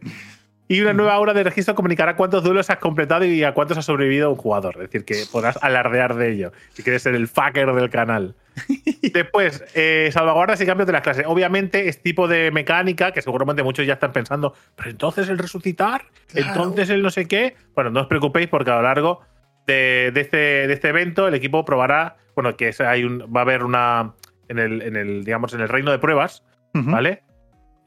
Y 0.72 0.82
una 0.82 0.94
nueva 0.94 1.18
hora 1.18 1.34
de 1.34 1.44
registro 1.44 1.74
comunicará 1.74 2.16
cuántos 2.16 2.44
duelos 2.44 2.70
has 2.70 2.78
completado 2.78 3.26
y 3.26 3.44
a 3.44 3.56
cuántos 3.56 3.76
ha 3.80 3.82
sobrevivido 3.82 4.30
un 4.30 4.36
jugador. 4.36 4.76
Es 4.76 4.92
decir, 4.92 5.04
que 5.04 5.24
podrás 5.32 5.58
alardear 5.64 6.14
de 6.16 6.32
ello. 6.32 6.52
Si 6.74 6.84
quieres 6.84 7.02
ser 7.02 7.16
el 7.16 7.28
fucker 7.28 7.74
del 7.74 7.90
canal. 7.90 8.36
Después, 9.14 9.64
eh, 9.74 10.10
salvaguardas 10.14 10.62
y 10.62 10.68
cambios 10.68 10.86
de 10.86 10.94
las 10.94 11.02
clases. 11.02 11.26
Obviamente, 11.28 11.88
este 11.90 12.04
tipo 12.04 12.28
de 12.28 12.52
mecánica, 12.52 13.12
que 13.12 13.24
seguramente 13.24 13.64
muchos 13.64 13.88
ya 13.88 13.94
están 13.94 14.12
pensando, 14.12 14.54
pero 14.76 14.92
entonces 14.92 15.28
el 15.30 15.40
resucitar, 15.40 16.04
Claro. 16.28 16.48
entonces 16.50 16.90
el 16.92 17.02
no 17.02 17.10
sé 17.10 17.28
qué. 17.28 17.56
Bueno, 17.74 17.90
no 17.90 18.02
os 18.02 18.08
preocupéis 18.08 18.48
porque 18.48 18.70
a 18.70 18.76
lo 18.76 18.82
largo 18.84 19.22
de, 19.66 20.12
de 20.14 20.22
este, 20.22 20.38
de 20.38 20.74
este 20.74 20.90
evento 20.90 21.28
el 21.28 21.34
equipo 21.34 21.66
probará, 21.66 22.18
bueno, 22.36 22.56
que 22.56 22.68
es- 22.68 22.82
hay 22.82 23.04
un, 23.06 23.22
va 23.36 23.40
a 23.40 23.44
haber 23.44 23.64
una, 23.64 24.14
en 24.48 24.60
el, 24.60 24.84
en 24.84 24.96
el, 24.96 25.24
digamos, 25.24 25.52
en 25.56 25.62
el 25.62 25.70
reino 25.70 25.90
de 25.90 25.98
pruebas, 25.98 26.44
Ujú. 26.74 26.92
¿vale? 26.92 27.24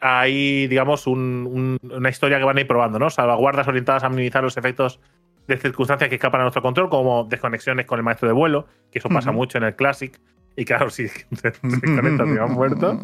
Hay, 0.00 0.66
digamos, 0.66 1.06
un- 1.06 1.78
un- 1.82 1.90
una 1.92 2.08
historia 2.08 2.38
que 2.38 2.44
van 2.44 2.56
a 2.58 2.60
ir 2.60 2.66
probando, 2.66 2.98
¿no? 2.98 3.08
Salvaguardas 3.10 3.68
orientadas 3.68 4.02
a 4.02 4.08
minimizar 4.08 4.42
los 4.42 4.56
efectos 4.56 4.98
de 5.46 5.56
circunstancias 5.56 6.08
que 6.08 6.16
escapan 6.16 6.40
a 6.40 6.44
nuestro 6.44 6.62
control, 6.62 6.88
como 6.88 7.24
desconexiones 7.24 7.86
con 7.86 7.98
el 7.98 8.04
maestro 8.04 8.26
de 8.28 8.34
vuelo, 8.34 8.66
que 8.90 8.98
eso 8.98 9.08
pasa 9.08 9.30
Ujú. 9.30 9.38
mucho 9.38 9.58
en 9.58 9.64
el 9.64 9.76
Classic. 9.76 10.18
Y 10.56 10.64
claro, 10.64 10.90
si 10.90 11.08
se 11.08 11.22
desconectan 11.62 12.34
y 12.34 12.38
van 12.38 12.52
muertos, 12.52 12.98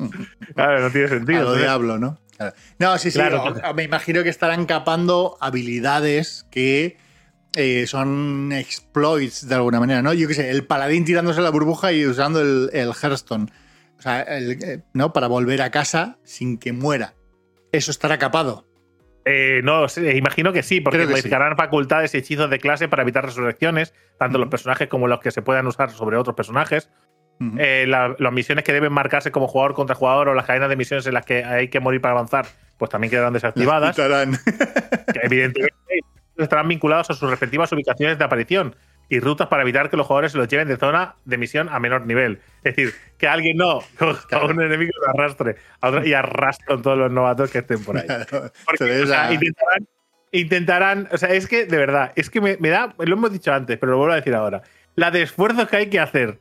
claro, 0.55 0.81
no 0.81 0.91
tiene 0.91 1.07
A 1.07 1.11
sentido. 1.11 1.39
lo 1.39 1.41
Entonces, 1.47 1.63
diablo, 1.63 1.99
¿no? 1.99 2.19
Claro. 2.37 2.55
No, 2.79 2.99
sí, 2.99 3.11
sí. 3.11 3.19
Claro. 3.19 3.43
o- 3.45 3.75
Me 3.75 3.85
imagino 3.85 4.23
que 4.23 4.29
estarán 4.29 4.67
capando 4.67 5.37
habilidades 5.41 6.47
que 6.51 6.97
eh, 7.57 7.87
son 7.89 8.53
exploits 8.53 9.49
de 9.49 9.55
alguna 9.55 9.81
manera, 9.81 10.03
¿no? 10.03 10.13
Yo 10.13 10.29
qué 10.29 10.35
sé, 10.35 10.51
el 10.51 10.65
paladín 10.65 11.05
tirándose 11.05 11.41
la 11.41 11.51
burbuja 11.51 11.93
y 11.93 12.07
usando 12.07 12.41
el, 12.41 12.71
el 12.73 12.91
Hearthstone. 12.93 13.51
O 13.99 14.03
sea, 14.03 14.23
el, 14.23 14.53
eh, 14.63 14.83
¿no? 14.95 15.13
Para 15.13 15.27
volver 15.27 15.61
a 15.63 15.71
casa 15.71 16.19
sin 16.25 16.59
que 16.59 16.73
muera. 16.73 17.15
Eso 17.73 17.91
estará 17.91 18.19
capado. 18.19 18.65
Eh, 19.25 19.61
no 19.63 19.87
imagino 20.15 20.53
que 20.53 20.63
sí, 20.63 20.81
porque 20.81 20.99
que 21.01 21.07
modificarán 21.07 21.57
facultades 21.57 22.15
y 22.15 22.19
hechizos 22.19 22.49
de 22.49 22.59
clase 22.59 22.89
para 22.89 23.03
evitar 23.03 23.25
resurrecciones, 23.25 23.93
tanto 24.19 24.39
los 24.39 24.49
personajes 24.49 24.89
como 24.89 25.07
los 25.07 25.21
que 25.21 25.31
se 25.31 25.43
puedan 25.43 25.67
usar 25.67 25.91
sobre 25.91 26.17
otros 26.17 26.35
personajes. 26.35 26.91
Eh, 27.59 27.85
la- 27.87 28.17
las 28.19 28.33
misiones 28.33 28.65
que 28.65 28.73
deben 28.73 28.93
marcarse 28.93 29.31
como 29.31 29.47
jugador 29.47 29.75
contra 29.75 29.95
jugador 29.95 30.29
o 30.29 30.35
las 30.35 30.45
cadenas 30.47 30.69
de 30.71 30.77
misiones 30.77 31.07
en 31.07 31.15
las 31.15 31.25
que 31.25 31.45
hay 31.45 31.69
que 31.69 31.79
morir 31.79 32.01
para 32.01 32.13
avanzar, 32.15 32.47
pues 32.79 32.91
también 32.91 33.11
quedarán 33.11 33.33
desactivadas. 33.33 33.95
Que 35.13 35.21
evidentemente 35.23 35.75
estarán 36.37 36.67
vinculados 36.69 37.11
a 37.11 37.15
sus 37.15 37.29
respectivas 37.31 37.71
ubicaciones 37.73 38.19
de 38.19 38.25
aparición 38.25 38.75
y 39.09 39.21
rutas 39.21 39.49
para 39.49 39.63
evitar 39.63 39.89
que 39.91 39.97
los 39.97 40.07
jugadores 40.07 40.33
se 40.33 40.39
los 40.39 40.49
lleven 40.49 40.69
de 40.69 40.77
zona 40.77 41.15
de 41.25 41.39
misión 41.39 41.69
a 41.71 41.79
menor 41.81 42.07
nivel. 42.07 42.41
Es 42.63 42.77
decir, 42.77 42.95
que 43.17 43.27
alguien 43.29 43.57
no 43.57 43.81
coja 43.99 44.37
a 44.37 44.45
un 44.45 44.61
enemigo 44.61 44.91
y 44.95 45.01
lo 45.07 45.11
arrastre 45.19 45.57
a 45.81 45.89
otro- 45.89 46.07
y 46.07 46.13
arrastre 46.13 46.67
con 46.67 46.83
todos 46.83 46.99
los 46.99 47.11
novatos 47.11 47.51
que 47.51 47.59
estén 47.59 47.83
por 47.85 47.97
ahí. 47.97 48.07
Claro. 48.07 48.53
Porque, 48.67 49.03
o 49.03 49.07
sea, 49.07 49.33
intentarán, 49.33 49.89
intentarán, 50.33 51.09
o 51.13 51.19
sea, 51.19 51.31
es 51.31 51.47
que 51.47 51.65
de 51.67 51.77
verdad, 51.77 52.13
es 52.17 52.31
que 52.31 52.41
me, 52.41 52.57
me 52.59 52.69
da, 52.69 52.95
lo 52.99 53.15
hemos 53.15 53.33
dicho 53.33 53.53
antes, 53.53 53.79
pero 53.79 53.93
lo 53.93 53.99
vuelvo 53.99 54.13
a 54.13 54.17
decir 54.17 54.35
ahora, 54.35 54.63
la 54.95 55.11
de 55.11 55.23
esfuerzos 55.23 55.69
que 55.69 55.77
hay 55.77 55.91
que 55.91 56.01
hacer 56.01 56.39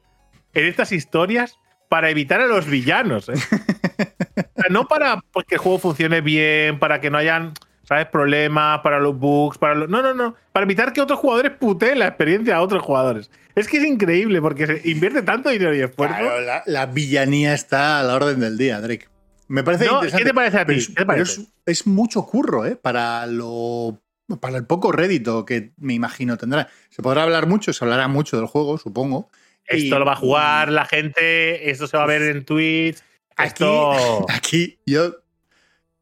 en 0.54 0.66
estas 0.66 0.92
historias 0.92 1.58
para 1.90 2.10
evitar 2.10 2.42
a 2.42 2.48
los 2.48 2.66
villanos. 2.66 3.30
¿eh? 3.30 3.34
O 4.38 4.62
sea, 4.62 4.70
no 4.70 4.88
para 4.88 5.20
pues, 5.32 5.46
que 5.48 5.56
el 5.56 5.60
juego 5.62 5.80
funcione 5.80 6.22
bien, 6.22 6.78
para 6.80 7.00
que 7.02 7.10
no 7.10 7.18
hayan, 7.18 7.54
¿sabes? 7.88 8.08
Problemas, 8.08 8.82
para 8.82 9.00
los 9.00 9.18
bugs, 9.18 9.58
para 9.58 9.76
los... 9.76 9.90
No, 9.90 10.02
no, 10.02 10.14
no. 10.14 10.36
Para 10.52 10.66
evitar 10.66 10.92
que 10.94 11.02
otros 11.02 11.20
jugadores 11.20 11.52
puteen 11.60 12.00
la 12.00 12.08
experiencia 12.08 12.56
a 12.58 12.62
otros 12.62 12.84
jugadores. 12.84 13.30
Es 13.56 13.68
que 13.68 13.78
es 13.78 13.86
increíble 13.86 14.42
porque 14.42 14.68
se 14.68 14.82
invierte 14.90 15.22
tanto 15.24 15.50
dinero 15.50 15.76
y 15.76 15.80
esfuerzo. 15.82 16.16
Claro, 16.18 16.42
la, 16.42 16.64
la 16.66 16.86
villanía 16.86 17.54
está 17.54 18.00
a 18.00 18.04
la 18.04 18.16
orden 18.16 18.40
del 18.40 18.58
día, 18.58 18.80
Drake. 18.82 19.08
Me 19.48 19.64
parece 19.64 19.86
No, 19.86 19.94
interesante. 19.96 20.24
¿Qué 20.24 20.30
te 20.30 20.34
parece 20.36 20.58
a 20.60 20.66
ti? 20.66 20.74
Es, 20.76 20.88
¿Qué 20.90 20.94
te 20.94 21.06
pero 21.06 21.08
parece? 21.08 21.42
es- 21.42 21.48
es 21.66 21.88
mucho 21.88 22.24
curro, 22.26 22.66
¿eh? 22.66 22.76
Para 22.76 23.26
lo. 23.28 24.00
Para 24.42 24.58
el 24.58 24.66
poco 24.66 24.92
rédito 24.92 25.46
que 25.46 25.72
me 25.78 25.94
imagino 25.94 26.36
tendrá. 26.38 26.68
Se 26.90 27.02
podrá 27.02 27.24
hablar 27.24 27.48
mucho, 27.48 27.72
se 27.72 27.84
hablará 27.86 28.10
mucho 28.10 28.36
del 28.36 28.46
juego, 28.48 28.78
supongo. 28.78 29.30
Esto 29.66 29.96
Y- 29.96 30.00
lo 30.00 30.04
va 30.06 30.14
a 30.14 30.18
jugar 30.18 30.70
la 30.72 30.84
gente, 30.86 31.72
esto 31.72 31.88
se 31.88 31.96
va 31.98 32.04
a 32.04 32.08
ver 32.08 32.24
en 32.24 32.44
Twitch. 32.44 32.98
Aquí, 33.38 33.64
Esto. 33.64 34.26
aquí 34.30 34.80
yo 34.86 35.16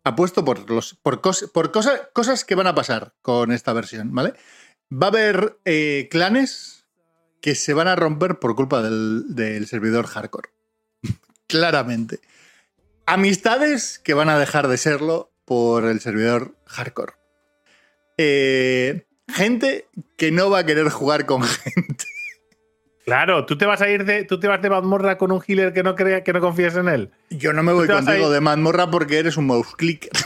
apuesto 0.06 0.46
por 0.46 0.70
los 0.70 0.94
por, 0.96 1.20
cos- 1.22 1.52
por 1.52 1.72
cosa- 1.72 2.10
cosas 2.14 2.46
que 2.46 2.56
van 2.56 2.68
a 2.68 2.76
pasar 2.76 3.14
con 3.22 3.52
esta 3.52 3.74
versión, 3.74 4.14
¿vale? 4.16 4.34
Va 4.94 5.08
a 5.08 5.10
haber 5.10 5.58
eh, 5.66 6.08
clanes 6.10 6.86
que 7.42 7.56
se 7.56 7.74
van 7.74 7.88
a 7.88 7.96
romper 7.96 8.40
por 8.40 8.56
culpa 8.56 8.82
del, 8.82 9.36
del 9.36 9.68
servidor 9.68 10.08
hardcore. 10.08 10.50
Claramente. 11.48 12.20
Amistades 13.06 14.00
que 14.00 14.14
van 14.14 14.30
a 14.30 14.40
dejar 14.40 14.68
de 14.68 14.78
serlo 14.78 15.32
por 15.46 15.86
el 15.86 16.00
servidor 16.02 16.56
hardcore. 16.66 17.14
Eh, 18.18 19.06
gente 19.28 19.88
que 20.18 20.32
no 20.32 20.50
va 20.50 20.60
a 20.60 20.66
querer 20.66 20.90
jugar 20.90 21.26
con 21.26 21.44
gente. 21.44 21.95
Claro, 23.06 23.46
tú 23.46 23.56
te 23.58 23.66
vas 23.66 23.82
a 23.82 23.90
ir 23.90 24.04
de, 24.04 24.24
tú 24.24 24.40
te 24.40 24.48
vas 24.48 24.62
de 24.62 24.70
mazmorra 24.70 25.18
con 25.18 25.32
un 25.32 25.42
healer 25.48 25.74
que 25.74 25.84
no 25.84 25.94
crea, 25.96 26.24
que 26.24 26.34
no 26.34 26.42
confíes 26.42 26.76
en 26.76 26.88
él. 26.90 27.12
Yo 27.30 27.54
no 27.54 27.62
me 27.62 27.72
voy 27.72 27.88
contigo 27.88 28.32
de 28.32 28.42
mazmorra 28.42 28.90
porque 28.90 29.20
eres 29.20 29.38
un 29.38 29.48
mouse 29.48 29.76
clicker. 29.76 30.12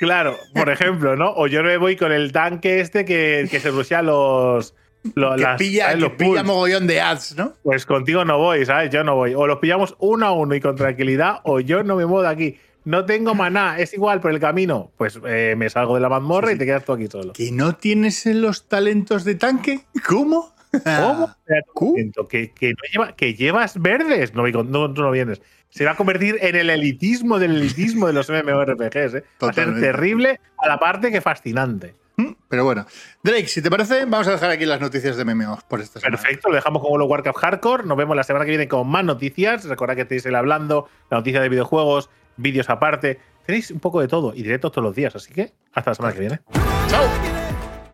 Claro, 0.00 0.36
por 0.54 0.68
ejemplo, 0.70 1.16
¿no? 1.16 1.32
O 1.34 1.46
yo 1.46 1.62
me 1.62 1.76
voy 1.78 1.96
con 1.96 2.12
el 2.12 2.30
tanque 2.32 2.80
este 2.80 3.04
que, 3.04 3.46
que 3.50 3.58
se 3.60 3.70
rushea 3.70 4.02
los, 4.02 4.74
lo- 5.14 5.36
que 5.36 5.42
las- 5.42 5.56
pilla, 5.56 5.84
¿sabes? 5.84 5.94
que 5.96 6.00
los 6.02 6.12
pilla 6.12 6.42
mogollón 6.42 6.86
de 6.88 7.00
ads, 7.00 7.36
¿no? 7.36 7.54
Pues 7.62 7.86
contigo 7.86 8.24
no 8.24 8.36
voy, 8.36 8.66
¿sabes? 8.66 8.90
Yo 8.90 9.02
no 9.04 9.14
voy. 9.14 9.34
O 9.34 9.46
los 9.46 9.60
pillamos 9.60 9.94
uno 10.00 10.26
a 10.26 10.32
uno 10.32 10.54
y 10.56 10.60
con 10.60 10.74
tranquilidad, 10.76 11.36
o 11.44 11.60
yo 11.60 11.84
no 11.84 11.94
me 11.96 12.04
muevo 12.04 12.22
de 12.22 12.28
aquí. 12.28 12.58
No 12.84 13.06
tengo 13.06 13.34
maná, 13.34 13.78
es 13.78 13.94
igual 13.94 14.20
por 14.20 14.32
el 14.32 14.40
camino. 14.40 14.90
Pues 14.98 15.18
eh, 15.26 15.54
me 15.56 15.70
salgo 15.70 15.94
de 15.94 16.00
la 16.00 16.08
mazmorra 16.10 16.52
y 16.52 16.58
te 16.58 16.66
quedas 16.66 16.84
tú 16.84 16.92
aquí 16.92 17.06
solo. 17.06 17.32
¿Que 17.32 17.50
no 17.52 17.76
tienes 17.76 18.26
los 18.26 18.68
talentos 18.68 19.24
de 19.24 19.36
tanque? 19.36 19.84
¿Cómo? 20.06 20.53
¿Cómo? 20.82 21.34
Que, 22.28 22.52
que 22.52 22.70
no 22.70 22.82
lleva, 22.92 23.16
que 23.16 23.34
llevas 23.34 23.80
verdes. 23.80 24.34
No, 24.34 24.46
no, 24.46 24.92
tú 24.92 25.02
no 25.02 25.10
vienes. 25.10 25.40
Se 25.68 25.84
va 25.84 25.92
a 25.92 25.96
convertir 25.96 26.38
en 26.40 26.56
el 26.56 26.70
elitismo 26.70 27.38
del 27.38 27.56
elitismo 27.56 28.06
de 28.06 28.12
los 28.12 28.30
MMORPGs. 28.30 29.14
¿eh? 29.14 29.24
Va 29.42 29.50
a 29.50 29.52
ser 29.52 29.78
terrible 29.80 30.40
a 30.58 30.68
la 30.68 30.78
parte 30.78 31.10
que 31.10 31.20
fascinante. 31.20 31.94
Mm, 32.16 32.32
Pero 32.48 32.64
bueno. 32.64 32.86
Drake, 33.22 33.48
si 33.48 33.60
te 33.60 33.70
parece, 33.70 34.04
vamos 34.04 34.28
a 34.28 34.32
dejar 34.32 34.50
aquí 34.50 34.64
las 34.66 34.80
noticias 34.80 35.16
de 35.16 35.24
MMOs 35.24 35.64
por 35.64 35.80
esta 35.80 35.98
semana. 36.00 36.16
Perfecto, 36.16 36.48
lo 36.48 36.54
dejamos 36.54 36.80
con 36.80 36.92
World 36.92 37.04
of 37.04 37.10
Warcraft 37.10 37.38
Hardcore. 37.38 37.84
Nos 37.84 37.96
vemos 37.96 38.14
la 38.16 38.22
semana 38.22 38.44
que 38.44 38.50
viene 38.52 38.68
con 38.68 38.86
más 38.88 39.04
noticias. 39.04 39.64
Recordad 39.64 39.96
que 39.96 40.04
tenéis 40.04 40.24
el 40.26 40.36
hablando, 40.36 40.88
la 41.10 41.18
noticia 41.18 41.40
de 41.40 41.48
videojuegos, 41.48 42.08
vídeos 42.36 42.70
aparte. 42.70 43.18
Tenéis 43.46 43.70
un 43.70 43.80
poco 43.80 44.00
de 44.00 44.08
todo 44.08 44.32
y 44.34 44.42
directos 44.42 44.72
todos 44.72 44.84
los 44.84 44.94
días. 44.94 45.14
Así 45.16 45.32
que 45.32 45.52
hasta 45.72 45.90
la 45.90 45.94
semana 45.94 46.14
que 46.14 46.20
viene. 46.20 46.40
¡Chao! 46.88 47.43